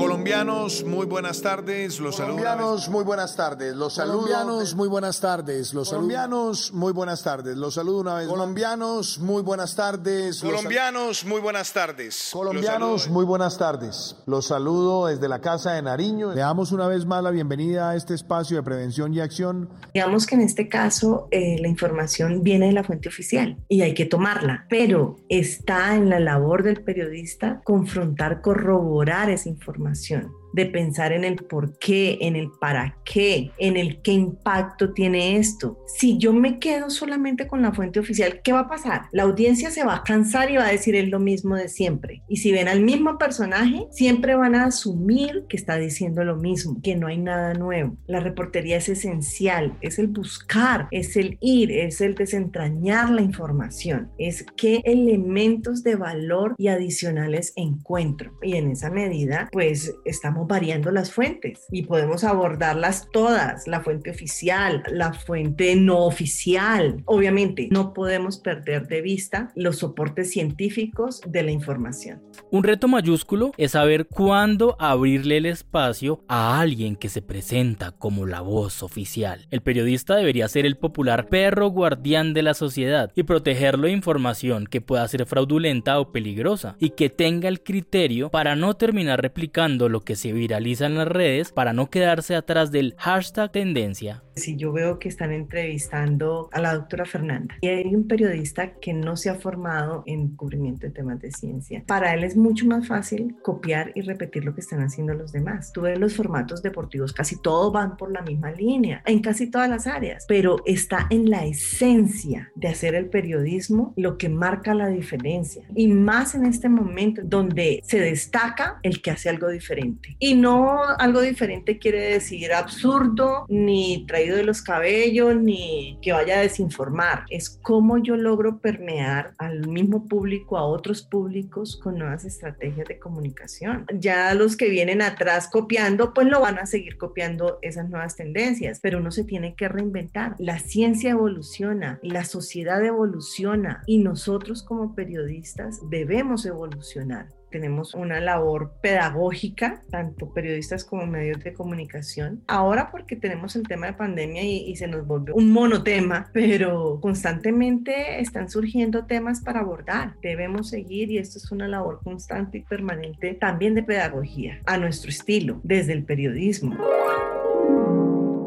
Colombianos, 0.00 0.82
muy 0.82 1.04
buenas 1.04 1.42
tardes. 1.42 2.00
Los 2.00 2.16
Colombianos, 2.16 2.88
muy 2.88 3.04
buenas 3.04 3.36
tardes. 3.36 3.76
Los 3.76 3.96
saludo. 3.96 4.22
Colombianos, 4.22 4.74
muy 4.74 4.88
buenas 4.88 5.20
tardes. 5.20 5.74
Los 5.74 5.90
Colombianos, 5.90 6.72
muy 6.72 6.92
buenas 6.94 7.22
tardes. 7.22 7.54
Los 7.58 7.74
saludo 7.74 8.00
una 8.00 8.14
vez. 8.14 8.26
Colombianos, 8.26 9.18
muy 9.18 9.42
buenas 9.42 9.76
tardes. 9.76 10.40
Colombianos, 10.40 11.26
muy 11.26 11.40
buenas 11.42 11.70
tardes. 11.74 12.30
Colombianos, 12.32 13.10
muy 13.10 13.26
buenas 13.26 13.58
tardes. 13.58 14.16
Los 14.24 14.46
saludo 14.46 15.08
desde 15.08 15.28
la 15.28 15.42
Casa 15.42 15.72
de 15.72 15.82
Nariño. 15.82 16.32
Le 16.32 16.40
damos 16.40 16.72
una 16.72 16.88
vez 16.88 17.04
más 17.04 17.22
la 17.22 17.30
bienvenida 17.30 17.90
a 17.90 17.96
este 17.96 18.14
espacio 18.14 18.56
de 18.56 18.62
prevención 18.62 19.12
y 19.12 19.20
acción. 19.20 19.68
Digamos 19.92 20.26
que 20.26 20.34
en 20.34 20.40
este 20.40 20.70
caso 20.70 21.28
eh, 21.30 21.58
la 21.60 21.68
información 21.68 22.42
viene 22.42 22.68
de 22.68 22.72
la 22.72 22.84
fuente 22.84 23.10
oficial 23.10 23.58
y 23.68 23.82
hay 23.82 23.92
que 23.92 24.06
tomarla, 24.06 24.64
pero 24.70 25.18
está 25.28 25.94
en 25.94 26.08
la 26.08 26.20
labor 26.20 26.62
del 26.62 26.82
periodista 26.82 27.60
confrontar, 27.64 28.40
corroborar 28.40 29.28
esa 29.28 29.50
información 29.50 29.89
información 29.90 30.39
de 30.52 30.66
pensar 30.66 31.12
en 31.12 31.24
el 31.24 31.36
por 31.36 31.78
qué, 31.78 32.18
en 32.20 32.36
el 32.36 32.50
para 32.60 32.96
qué, 33.04 33.50
en 33.58 33.76
el 33.76 34.00
qué 34.02 34.12
impacto 34.12 34.92
tiene 34.92 35.36
esto. 35.36 35.78
Si 35.86 36.18
yo 36.18 36.32
me 36.32 36.58
quedo 36.58 36.90
solamente 36.90 37.46
con 37.46 37.62
la 37.62 37.72
fuente 37.72 38.00
oficial, 38.00 38.40
¿qué 38.42 38.52
va 38.52 38.60
a 38.60 38.68
pasar? 38.68 39.02
La 39.12 39.24
audiencia 39.24 39.70
se 39.70 39.84
va 39.84 39.96
a 39.96 40.04
cansar 40.04 40.50
y 40.50 40.56
va 40.56 40.66
a 40.66 40.72
decir 40.72 40.94
es 40.94 41.08
lo 41.08 41.18
mismo 41.18 41.56
de 41.56 41.68
siempre. 41.68 42.22
Y 42.28 42.38
si 42.38 42.52
ven 42.52 42.68
al 42.68 42.82
mismo 42.82 43.18
personaje, 43.18 43.86
siempre 43.90 44.34
van 44.34 44.54
a 44.54 44.66
asumir 44.66 45.44
que 45.48 45.56
está 45.56 45.76
diciendo 45.76 46.24
lo 46.24 46.36
mismo, 46.36 46.80
que 46.82 46.96
no 46.96 47.06
hay 47.06 47.18
nada 47.18 47.54
nuevo. 47.54 47.96
La 48.06 48.20
reportería 48.20 48.76
es 48.76 48.88
esencial, 48.88 49.76
es 49.80 49.98
el 49.98 50.08
buscar, 50.08 50.88
es 50.90 51.16
el 51.16 51.38
ir, 51.40 51.70
es 51.72 52.00
el 52.00 52.14
desentrañar 52.14 53.10
la 53.10 53.22
información, 53.22 54.10
es 54.18 54.46
qué 54.56 54.82
elementos 54.84 55.82
de 55.82 55.96
valor 55.96 56.54
y 56.58 56.68
adicionales 56.68 57.52
encuentro. 57.56 58.32
Y 58.42 58.56
en 58.56 58.70
esa 58.70 58.90
medida, 58.90 59.48
pues 59.52 59.94
estamos 60.04 60.39
variando 60.48 60.90
las 60.90 61.12
fuentes 61.12 61.66
y 61.70 61.82
podemos 61.82 62.24
abordarlas 62.24 63.08
todas, 63.12 63.66
la 63.66 63.80
fuente 63.80 64.10
oficial, 64.10 64.82
la 64.90 65.12
fuente 65.12 65.76
no 65.76 66.04
oficial. 66.04 67.02
Obviamente, 67.06 67.68
no 67.70 67.92
podemos 67.92 68.38
perder 68.38 68.86
de 68.86 69.00
vista 69.00 69.52
los 69.54 69.78
soportes 69.78 70.30
científicos 70.30 71.20
de 71.26 71.42
la 71.42 71.50
información. 71.50 72.22
Un 72.50 72.64
reto 72.64 72.88
mayúsculo 72.88 73.52
es 73.56 73.72
saber 73.72 74.06
cuándo 74.06 74.76
abrirle 74.78 75.36
el 75.36 75.46
espacio 75.46 76.24
a 76.28 76.60
alguien 76.60 76.96
que 76.96 77.08
se 77.08 77.22
presenta 77.22 77.92
como 77.92 78.26
la 78.26 78.40
voz 78.40 78.82
oficial. 78.82 79.46
El 79.50 79.60
periodista 79.60 80.16
debería 80.16 80.48
ser 80.48 80.66
el 80.66 80.76
popular 80.76 81.28
perro 81.28 81.68
guardián 81.68 82.34
de 82.34 82.42
la 82.42 82.54
sociedad 82.54 83.12
y 83.14 83.22
protegerlo 83.22 83.86
de 83.86 83.92
información 83.92 84.66
que 84.66 84.80
pueda 84.80 85.06
ser 85.08 85.26
fraudulenta 85.26 86.00
o 86.00 86.12
peligrosa 86.12 86.76
y 86.78 86.90
que 86.90 87.10
tenga 87.10 87.48
el 87.48 87.62
criterio 87.62 88.30
para 88.30 88.56
no 88.56 88.74
terminar 88.74 89.22
replicando 89.22 89.88
lo 89.88 90.00
que 90.00 90.16
se 90.16 90.29
que 90.30 90.34
viraliza 90.34 90.86
en 90.86 90.94
las 90.94 91.08
redes 91.08 91.50
para 91.50 91.72
no 91.72 91.90
quedarse 91.90 92.36
atrás 92.36 92.70
del 92.70 92.94
hashtag 92.98 93.50
tendencia. 93.50 94.22
Si 94.36 94.56
yo 94.56 94.72
veo 94.72 95.00
que 95.00 95.08
están 95.08 95.32
entrevistando 95.32 96.48
a 96.52 96.60
la 96.60 96.74
doctora 96.74 97.04
Fernanda 97.04 97.56
y 97.60 97.66
hay 97.66 97.94
un 97.94 98.06
periodista 98.06 98.74
que 98.74 98.94
no 98.94 99.16
se 99.16 99.28
ha 99.28 99.34
formado 99.34 100.04
en 100.06 100.36
cubrimiento 100.36 100.86
de 100.86 100.92
temas 100.92 101.20
de 101.20 101.32
ciencia, 101.32 101.82
para 101.84 102.14
él 102.14 102.22
es 102.22 102.36
mucho 102.36 102.64
más 102.64 102.86
fácil 102.86 103.36
copiar 103.42 103.90
y 103.96 104.02
repetir 104.02 104.44
lo 104.44 104.54
que 104.54 104.60
están 104.60 104.82
haciendo 104.82 105.14
los 105.14 105.32
demás. 105.32 105.72
Tú 105.72 105.82
ves 105.82 105.98
los 105.98 106.14
formatos 106.14 106.62
deportivos, 106.62 107.12
casi 107.12 107.42
todos 107.42 107.72
van 107.72 107.96
por 107.96 108.12
la 108.12 108.22
misma 108.22 108.52
línea, 108.52 109.02
en 109.06 109.20
casi 109.20 109.50
todas 109.50 109.68
las 109.68 109.88
áreas, 109.88 110.26
pero 110.28 110.58
está 110.64 111.08
en 111.10 111.28
la 111.28 111.44
esencia 111.44 112.52
de 112.54 112.68
hacer 112.68 112.94
el 112.94 113.10
periodismo 113.10 113.94
lo 113.96 114.16
que 114.16 114.28
marca 114.28 114.74
la 114.74 114.88
diferencia. 114.88 115.64
Y 115.74 115.88
más 115.88 116.36
en 116.36 116.46
este 116.46 116.68
momento 116.68 117.20
donde 117.24 117.80
se 117.82 117.98
destaca 117.98 118.78
el 118.84 119.02
que 119.02 119.10
hace 119.10 119.28
algo 119.28 119.48
diferente. 119.48 120.16
Y 120.22 120.34
no 120.34 120.82
algo 120.98 121.22
diferente 121.22 121.78
quiere 121.78 122.12
decir 122.12 122.52
absurdo, 122.52 123.46
ni 123.48 124.04
traído 124.06 124.36
de 124.36 124.44
los 124.44 124.60
cabellos, 124.60 125.34
ni 125.36 125.98
que 126.02 126.12
vaya 126.12 126.38
a 126.38 126.42
desinformar. 126.42 127.24
Es 127.30 127.48
cómo 127.62 127.96
yo 127.96 128.16
logro 128.16 128.58
permear 128.58 129.32
al 129.38 129.66
mismo 129.66 130.06
público, 130.08 130.58
a 130.58 130.64
otros 130.64 131.02
públicos 131.02 131.80
con 131.82 131.98
nuevas 131.98 132.26
estrategias 132.26 132.86
de 132.86 132.98
comunicación. 132.98 133.86
Ya 133.98 134.34
los 134.34 134.58
que 134.58 134.68
vienen 134.68 135.00
atrás 135.00 135.48
copiando, 135.50 136.12
pues 136.12 136.26
lo 136.26 136.42
van 136.42 136.58
a 136.58 136.66
seguir 136.66 136.98
copiando 136.98 137.58
esas 137.62 137.88
nuevas 137.88 138.14
tendencias, 138.14 138.78
pero 138.82 138.98
uno 138.98 139.12
se 139.12 139.24
tiene 139.24 139.54
que 139.54 139.68
reinventar. 139.68 140.34
La 140.38 140.58
ciencia 140.58 141.12
evoluciona, 141.12 141.98
la 142.02 142.26
sociedad 142.26 142.84
evoluciona 142.84 143.82
y 143.86 143.98
nosotros 143.98 144.62
como 144.62 144.94
periodistas 144.94 145.80
debemos 145.88 146.44
evolucionar 146.44 147.39
tenemos 147.50 147.94
una 147.94 148.20
labor 148.20 148.72
pedagógica, 148.80 149.82
tanto 149.90 150.32
periodistas 150.32 150.84
como 150.84 151.06
medios 151.06 151.42
de 151.42 151.52
comunicación. 151.52 152.42
Ahora 152.46 152.90
porque 152.90 153.16
tenemos 153.16 153.56
el 153.56 153.66
tema 153.66 153.86
de 153.86 153.92
pandemia 153.94 154.42
y, 154.42 154.70
y, 154.70 154.76
se 154.76 154.86
nos 154.86 155.06
volvió 155.06 155.34
un 155.34 155.50
monotema, 155.50 156.30
pero 156.32 156.98
constantemente 157.00 158.20
están 158.20 158.48
surgiendo 158.48 159.06
temas 159.06 159.40
para 159.40 159.60
abordar. 159.60 160.14
Debemos 160.22 160.70
seguir 160.70 161.10
y 161.10 161.18
esto 161.18 161.38
es 161.38 161.50
una 161.50 161.68
labor 161.68 162.00
constante 162.02 162.58
y 162.58 162.62
permanente 162.62 163.34
también 163.34 163.74
de 163.74 163.82
pedagogía, 163.82 164.60
a 164.66 164.76
nuestro 164.78 165.10
estilo, 165.10 165.60
desde 165.62 165.92
el 165.92 166.04
periodismo. 166.04 166.76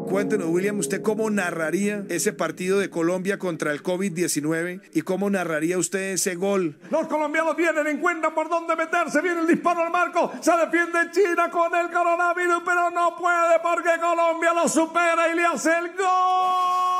Cuéntenos, 0.08 0.48
William, 0.48 0.78
¿usted 0.78 1.02
cómo 1.02 1.30
narraría 1.30 2.04
ese 2.08 2.32
partido 2.32 2.78
de 2.78 2.90
Colombia 2.90 3.38
contra 3.38 3.72
el 3.72 3.82
COVID-19 3.82 4.80
y 4.92 5.02
cómo 5.02 5.30
narraría 5.30 5.78
usted 5.78 6.12
ese 6.12 6.34
gol? 6.34 6.76
Los 6.90 7.06
colombianos 7.08 7.56
tienen 7.56 7.86
en 7.86 7.98
cuenta 7.98 8.34
por 8.34 8.48
dónde 8.48 8.76
meterse. 8.76 9.20
Viene 9.20 9.40
el 9.40 9.46
disparo 9.46 9.82
al 9.82 9.90
marco. 9.90 10.32
Se 10.40 10.52
defiende 10.52 11.10
China 11.10 11.50
con 11.50 11.74
el 11.74 11.90
coronavirus, 11.90 12.62
pero 12.64 12.90
no 12.90 13.16
puede 13.16 13.58
porque 13.62 14.00
Colombia 14.00 14.52
lo 14.54 14.68
supera 14.68 15.28
y 15.32 15.36
le 15.36 15.44
hace 15.46 15.70
el 15.70 15.88
gol 15.96 16.93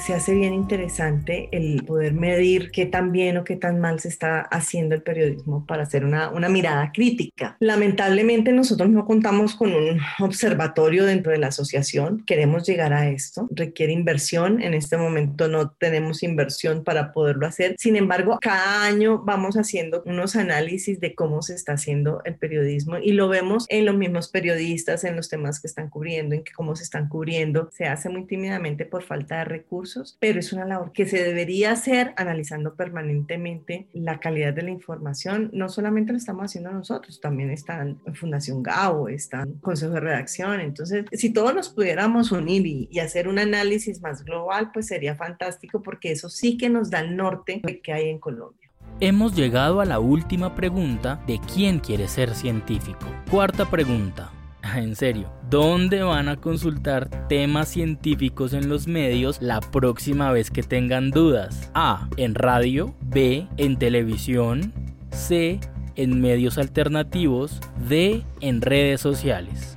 se 0.00 0.14
hace 0.14 0.34
bien 0.34 0.54
interesante 0.54 1.48
el 1.52 1.84
poder 1.84 2.14
medir 2.14 2.70
qué 2.70 2.86
tan 2.86 3.12
bien 3.12 3.36
o 3.36 3.44
qué 3.44 3.56
tan 3.56 3.80
mal 3.80 4.00
se 4.00 4.08
está 4.08 4.40
haciendo 4.40 4.94
el 4.94 5.02
periodismo 5.02 5.66
para 5.66 5.82
hacer 5.82 6.04
una, 6.04 6.30
una 6.30 6.48
mirada 6.48 6.90
crítica. 6.92 7.56
Lamentablemente 7.60 8.52
nosotros 8.52 8.88
no 8.88 9.04
contamos 9.04 9.54
con 9.54 9.74
un 9.74 10.00
observatorio 10.20 11.04
dentro 11.04 11.32
de 11.32 11.38
la 11.38 11.48
asociación, 11.48 12.24
queremos 12.26 12.66
llegar 12.66 12.92
a 12.92 13.08
esto, 13.08 13.46
requiere 13.50 13.92
inversión, 13.92 14.62
en 14.62 14.74
este 14.74 14.96
momento 14.96 15.48
no 15.48 15.70
tenemos 15.70 16.22
inversión 16.22 16.82
para 16.82 17.12
poderlo 17.12 17.46
hacer, 17.46 17.74
sin 17.78 17.96
embargo, 17.96 18.38
cada 18.40 18.84
año 18.84 19.22
vamos 19.24 19.56
haciendo 19.56 20.02
unos 20.06 20.36
análisis 20.36 21.00
de 21.00 21.14
cómo 21.14 21.42
se 21.42 21.54
está 21.54 21.72
haciendo 21.72 22.22
el 22.24 22.36
periodismo 22.36 22.98
y 22.98 23.12
lo 23.12 23.28
vemos 23.28 23.66
en 23.68 23.84
los 23.84 23.96
mismos 23.96 24.28
periodistas, 24.28 25.04
en 25.04 25.16
los 25.16 25.28
temas 25.28 25.60
que 25.60 25.66
están 25.66 25.90
cubriendo, 25.90 26.34
en 26.34 26.44
cómo 26.56 26.74
se 26.74 26.84
están 26.84 27.08
cubriendo, 27.08 27.68
se 27.72 27.86
hace 27.86 28.08
muy 28.08 28.26
tímidamente 28.26 28.86
por 28.86 29.02
falta 29.02 29.38
de 29.38 29.44
recursos 29.44 29.89
pero 30.18 30.38
es 30.38 30.52
una 30.52 30.64
labor 30.64 30.92
que 30.92 31.06
se 31.06 31.22
debería 31.22 31.72
hacer 31.72 32.12
analizando 32.16 32.74
permanentemente 32.74 33.88
la 33.92 34.20
calidad 34.20 34.52
de 34.52 34.62
la 34.62 34.70
información. 34.70 35.50
No 35.52 35.68
solamente 35.68 36.12
lo 36.12 36.18
estamos 36.18 36.44
haciendo 36.44 36.70
nosotros, 36.70 37.20
también 37.20 37.50
está 37.50 37.82
en 37.82 38.14
Fundación 38.14 38.62
GAO, 38.62 39.08
está 39.08 39.42
en 39.42 39.54
Consejo 39.54 39.94
de 39.94 40.00
Redacción. 40.00 40.60
Entonces, 40.60 41.06
si 41.12 41.32
todos 41.32 41.54
nos 41.54 41.68
pudiéramos 41.70 42.30
unir 42.32 42.66
y, 42.66 42.88
y 42.90 42.98
hacer 43.00 43.28
un 43.28 43.38
análisis 43.38 44.00
más 44.00 44.24
global, 44.24 44.70
pues 44.72 44.86
sería 44.86 45.14
fantástico 45.14 45.82
porque 45.82 46.12
eso 46.12 46.28
sí 46.28 46.56
que 46.56 46.68
nos 46.68 46.90
da 46.90 47.00
el 47.00 47.16
norte 47.16 47.60
qué 47.82 47.92
hay 47.92 48.08
en 48.08 48.18
Colombia. 48.18 48.70
Hemos 49.00 49.34
llegado 49.34 49.80
a 49.80 49.84
la 49.84 49.98
última 49.98 50.54
pregunta 50.54 51.22
de 51.26 51.40
quién 51.54 51.78
quiere 51.78 52.08
ser 52.08 52.34
científico. 52.34 53.06
Cuarta 53.30 53.70
pregunta. 53.70 54.30
En 54.76 54.96
serio, 54.96 55.32
¿dónde 55.48 56.02
van 56.02 56.28
a 56.28 56.36
consultar 56.36 57.08
temas 57.28 57.68
científicos 57.68 58.52
en 58.52 58.68
los 58.68 58.86
medios 58.86 59.40
la 59.40 59.60
próxima 59.60 60.32
vez 60.32 60.50
que 60.50 60.62
tengan 60.62 61.10
dudas? 61.10 61.70
A. 61.74 62.08
En 62.16 62.34
radio. 62.34 62.94
B. 63.02 63.46
En 63.56 63.78
televisión. 63.78 64.72
C. 65.10 65.60
En 65.96 66.20
medios 66.20 66.58
alternativos. 66.58 67.60
D. 67.88 68.24
En 68.40 68.60
redes 68.60 69.00
sociales. 69.00 69.76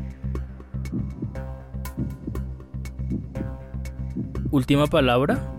Última 4.51 4.87
palabra. 4.87 5.52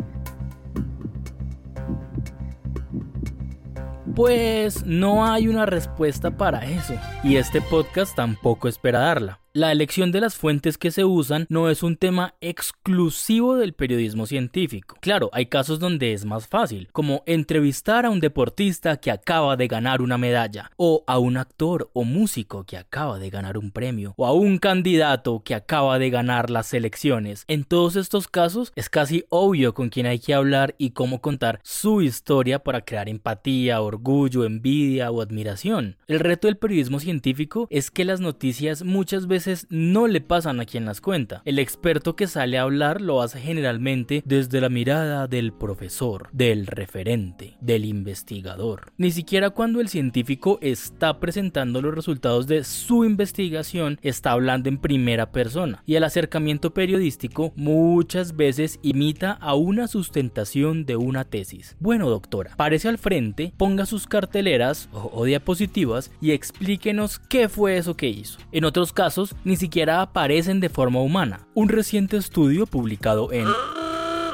Pues 4.14 4.86
no 4.86 5.26
hay 5.26 5.48
una 5.48 5.66
respuesta 5.66 6.30
para 6.36 6.64
eso, 6.66 6.94
y 7.24 7.36
este 7.36 7.60
podcast 7.60 8.14
tampoco 8.14 8.68
espera 8.68 9.00
darla. 9.00 9.43
La 9.56 9.70
elección 9.70 10.10
de 10.10 10.20
las 10.20 10.34
fuentes 10.34 10.78
que 10.78 10.90
se 10.90 11.04
usan 11.04 11.46
no 11.48 11.70
es 11.70 11.84
un 11.84 11.96
tema 11.96 12.34
exclusivo 12.40 13.54
del 13.54 13.72
periodismo 13.72 14.26
científico. 14.26 14.96
Claro, 15.00 15.30
hay 15.32 15.46
casos 15.46 15.78
donde 15.78 16.12
es 16.12 16.24
más 16.24 16.48
fácil, 16.48 16.88
como 16.90 17.22
entrevistar 17.24 18.04
a 18.04 18.10
un 18.10 18.18
deportista 18.18 18.96
que 18.96 19.12
acaba 19.12 19.56
de 19.56 19.68
ganar 19.68 20.02
una 20.02 20.18
medalla, 20.18 20.72
o 20.76 21.04
a 21.06 21.20
un 21.20 21.36
actor 21.36 21.88
o 21.92 22.02
músico 22.02 22.64
que 22.64 22.76
acaba 22.76 23.20
de 23.20 23.30
ganar 23.30 23.56
un 23.56 23.70
premio, 23.70 24.14
o 24.16 24.26
a 24.26 24.32
un 24.32 24.58
candidato 24.58 25.44
que 25.44 25.54
acaba 25.54 26.00
de 26.00 26.10
ganar 26.10 26.50
las 26.50 26.74
elecciones. 26.74 27.44
En 27.46 27.62
todos 27.62 27.94
estos 27.94 28.26
casos 28.26 28.72
es 28.74 28.90
casi 28.90 29.24
obvio 29.28 29.72
con 29.72 29.88
quién 29.88 30.06
hay 30.06 30.18
que 30.18 30.34
hablar 30.34 30.74
y 30.78 30.90
cómo 30.90 31.20
contar 31.20 31.60
su 31.62 32.02
historia 32.02 32.58
para 32.58 32.80
crear 32.80 33.08
empatía, 33.08 33.82
orgullo, 33.82 34.46
envidia 34.46 35.12
o 35.12 35.22
admiración. 35.22 35.96
El 36.08 36.18
reto 36.18 36.48
del 36.48 36.56
periodismo 36.56 36.98
científico 36.98 37.68
es 37.70 37.92
que 37.92 38.04
las 38.04 38.18
noticias 38.18 38.82
muchas 38.82 39.28
veces 39.28 39.43
no 39.68 40.06
le 40.06 40.20
pasan 40.20 40.60
a 40.60 40.64
quien 40.64 40.84
las 40.84 41.00
cuenta. 41.00 41.42
El 41.44 41.58
experto 41.58 42.16
que 42.16 42.26
sale 42.26 42.58
a 42.58 42.62
hablar 42.62 43.00
lo 43.00 43.22
hace 43.22 43.40
generalmente 43.40 44.22
desde 44.24 44.60
la 44.60 44.68
mirada 44.68 45.26
del 45.26 45.52
profesor, 45.52 46.28
del 46.32 46.66
referente, 46.66 47.56
del 47.60 47.84
investigador. 47.84 48.92
Ni 48.96 49.10
siquiera 49.10 49.50
cuando 49.50 49.80
el 49.80 49.88
científico 49.88 50.58
está 50.62 51.20
presentando 51.20 51.82
los 51.82 51.94
resultados 51.94 52.46
de 52.46 52.64
su 52.64 53.04
investigación 53.04 53.98
está 54.02 54.32
hablando 54.32 54.68
en 54.68 54.78
primera 54.78 55.30
persona. 55.32 55.82
Y 55.86 55.96
el 55.96 56.04
acercamiento 56.04 56.72
periodístico 56.72 57.52
muchas 57.56 58.36
veces 58.36 58.78
imita 58.82 59.32
a 59.32 59.54
una 59.54 59.88
sustentación 59.88 60.84
de 60.86 60.96
una 60.96 61.24
tesis. 61.24 61.76
Bueno, 61.80 62.08
doctora, 62.08 62.54
parece 62.56 62.88
al 62.88 62.98
frente, 62.98 63.52
ponga 63.56 63.86
sus 63.86 64.06
carteleras 64.06 64.88
o, 64.92 65.24
diapositivas 65.24 66.10
y 66.20 66.32
explíquenos 66.32 67.18
qué 67.18 67.48
fue 67.48 67.76
eso 67.76 67.96
que 67.96 68.08
hizo. 68.08 68.38
En 68.52 68.64
otros 68.64 68.92
casos, 68.92 69.33
ni 69.42 69.56
siquiera 69.56 70.00
aparecen 70.00 70.60
de 70.60 70.68
forma 70.68 71.00
humana. 71.00 71.46
Un 71.54 71.68
reciente 71.68 72.16
estudio 72.16 72.66
publicado 72.66 73.32
en 73.32 73.46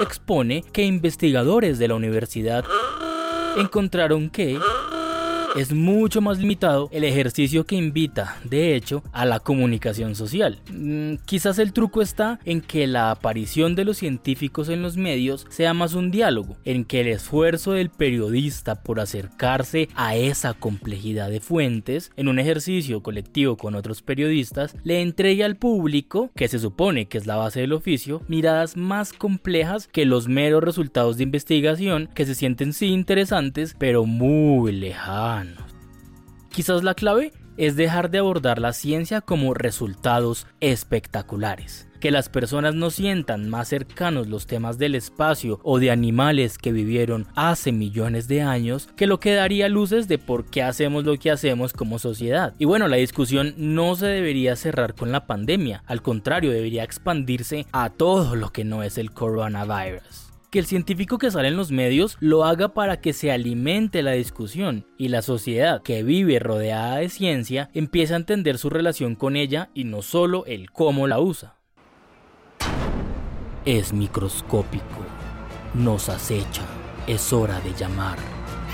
expone 0.01 0.65
que 0.73 0.85
investigadores 0.85 1.79
de 1.79 1.89
la 1.89 1.95
universidad 1.95 2.65
encontraron 3.57 4.31
que 4.31 4.59
es 5.57 5.73
mucho 5.73 6.21
más 6.21 6.39
limitado 6.39 6.89
el 6.93 7.05
ejercicio 7.05 7.65
que 7.65 7.77
invita, 7.77 8.37
de 8.45 8.75
hecho, 8.75 9.03
a 9.13 9.25
la 9.25 9.41
comunicación 9.41 10.15
social. 10.15 10.61
Mm, 10.73 11.15
quizás 11.25 11.59
el 11.59 11.73
truco 11.73 12.03
está 12.03 12.39
en 12.45 12.61
que 12.61 12.87
la 12.87 13.11
aparición 13.11 13.75
de 13.75 13.85
los 13.85 13.99
científicos 13.99 14.69
en 14.69 14.83
los 14.83 14.97
medios 14.97 15.47
sea 15.51 15.75
más 15.75 15.95
un 15.95 16.11
diálogo, 16.11 16.57
en 16.65 16.85
que 16.85 17.01
el 17.01 17.09
esfuerzo 17.09 17.73
del 17.73 17.91
periodista 17.91 18.83
por 18.83 19.01
acercarse 19.01 19.89
a 19.95 20.17
esa 20.17 20.55
complejidad 20.55 21.31
de 21.31 21.41
fuentes, 21.41 22.13
en 22.17 22.29
un 22.29 22.39
ejercicio 22.39 23.03
colectivo 23.03 23.57
con 23.57 23.75
otros 23.75 24.03
periodistas, 24.03 24.77
le 24.85 25.03
entregue 25.03 25.45
al 25.45 25.57
público, 25.57 26.31
que 26.37 26.49
se 26.49 26.59
supone 26.59 27.07
que 27.07 27.19
es 27.19 27.27
la 27.27 27.37
base 27.37 27.61
del 27.61 27.73
oficio, 27.73 28.23
miradas 28.29 28.77
más 28.77 29.13
complejas 29.13 29.89
que 29.89 30.05
los 30.05 30.29
meros 30.29 30.63
resultados 30.63 31.17
de 31.17 31.25
investigación 31.25 32.09
que 32.15 32.27
se 32.27 32.35
sienten 32.35 32.73
sí 32.73 32.87
interesantes, 32.87 33.75
pero 33.79 34.05
muy 34.05 34.73
lejanos. 34.73 35.40
Quizás 36.51 36.83
la 36.83 36.95
clave 36.95 37.33
es 37.57 37.77
dejar 37.77 38.11
de 38.11 38.19
abordar 38.19 38.59
la 38.59 38.73
ciencia 38.73 39.21
como 39.21 39.55
resultados 39.55 40.49
espectaculares. 40.59 41.87
Que 42.01 42.11
las 42.11 42.29
personas 42.29 42.75
no 42.75 42.91
sientan 42.91 43.49
más 43.49 43.69
cercanos 43.69 44.27
los 44.27 44.47
temas 44.47 44.77
del 44.79 44.97
espacio 44.97 45.61
o 45.63 45.79
de 45.79 45.91
animales 45.91 46.59
que 46.59 46.73
vivieron 46.73 47.29
hace 47.37 47.71
millones 47.71 48.27
de 48.27 48.43
años, 48.43 48.89
que 48.97 49.07
lo 49.07 49.21
que 49.21 49.35
daría 49.35 49.69
luces 49.69 50.09
de 50.09 50.19
por 50.19 50.47
qué 50.47 50.63
hacemos 50.63 51.05
lo 51.05 51.19
que 51.19 51.31
hacemos 51.31 51.73
como 51.73 51.99
sociedad. 51.99 52.55
Y 52.59 52.65
bueno, 52.65 52.89
la 52.89 52.97
discusión 52.97 53.55
no 53.57 53.95
se 53.95 54.07
debería 54.07 54.57
cerrar 54.57 54.95
con 54.95 55.13
la 55.13 55.27
pandemia, 55.27 55.85
al 55.87 56.03
contrario, 56.03 56.51
debería 56.51 56.83
expandirse 56.83 57.67
a 57.71 57.91
todo 57.91 58.35
lo 58.35 58.51
que 58.51 58.65
no 58.65 58.83
es 58.83 58.99
el 58.99 59.13
coronavirus 59.13 60.30
que 60.51 60.59
el 60.59 60.67
científico 60.67 61.19
que 61.19 61.31
sale 61.31 61.49
en 61.49 61.57
los 61.57 61.71
medios 61.71 62.17
lo 62.21 62.45
haga 62.45 62.75
para 62.75 63.01
que 63.01 63.13
se 63.13 63.33
alimente 63.33 64.03
la 64.03 64.13
discusión 64.13 64.87
y 64.99 65.09
la 65.09 65.23
sociedad 65.23 65.83
que 65.83 66.03
vive 66.03 66.39
rodeada 66.39 66.97
de 66.97 67.09
ciencia 67.09 67.71
empiece 67.73 68.15
a 68.15 68.19
entender 68.19 68.59
su 68.59 68.71
relación 68.71 69.15
con 69.15 69.37
ella 69.37 69.71
y 69.75 69.85
no 69.85 70.03
solo 70.03 70.45
el 70.47 70.71
cómo 70.71 71.07
la 71.07 71.21
usa 71.21 71.61
es 73.65 73.93
microscópico, 73.93 75.05
nos 75.75 76.09
acecha, 76.09 76.63
es 77.07 77.31
hora 77.33 77.61
de 77.61 77.75
llamar 77.75 78.17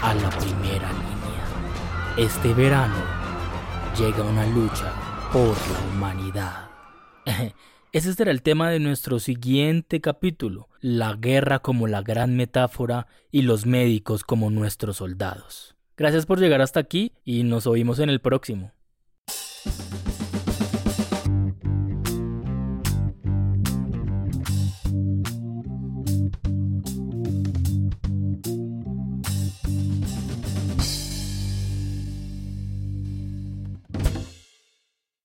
a 0.00 0.14
la 0.14 0.30
primera 0.30 0.90
línea. 0.92 2.16
Este 2.16 2.54
verano 2.54 2.94
llega 3.98 4.22
una 4.22 4.46
lucha 4.46 4.92
por 5.32 5.48
la 5.48 5.80
humanidad. 5.90 6.70
Ese 7.96 8.12
será 8.12 8.30
el 8.30 8.42
tema 8.42 8.68
de 8.68 8.78
nuestro 8.78 9.18
siguiente 9.18 10.02
capítulo, 10.02 10.68
la 10.82 11.14
guerra 11.14 11.60
como 11.60 11.86
la 11.86 12.02
gran 12.02 12.36
metáfora 12.36 13.06
y 13.32 13.40
los 13.40 13.64
médicos 13.64 14.22
como 14.22 14.50
nuestros 14.50 14.98
soldados. 14.98 15.76
Gracias 15.96 16.26
por 16.26 16.38
llegar 16.38 16.60
hasta 16.60 16.78
aquí 16.78 17.14
y 17.24 17.42
nos 17.44 17.66
oímos 17.66 17.98
en 18.00 18.10
el 18.10 18.20
próximo. 18.20 18.74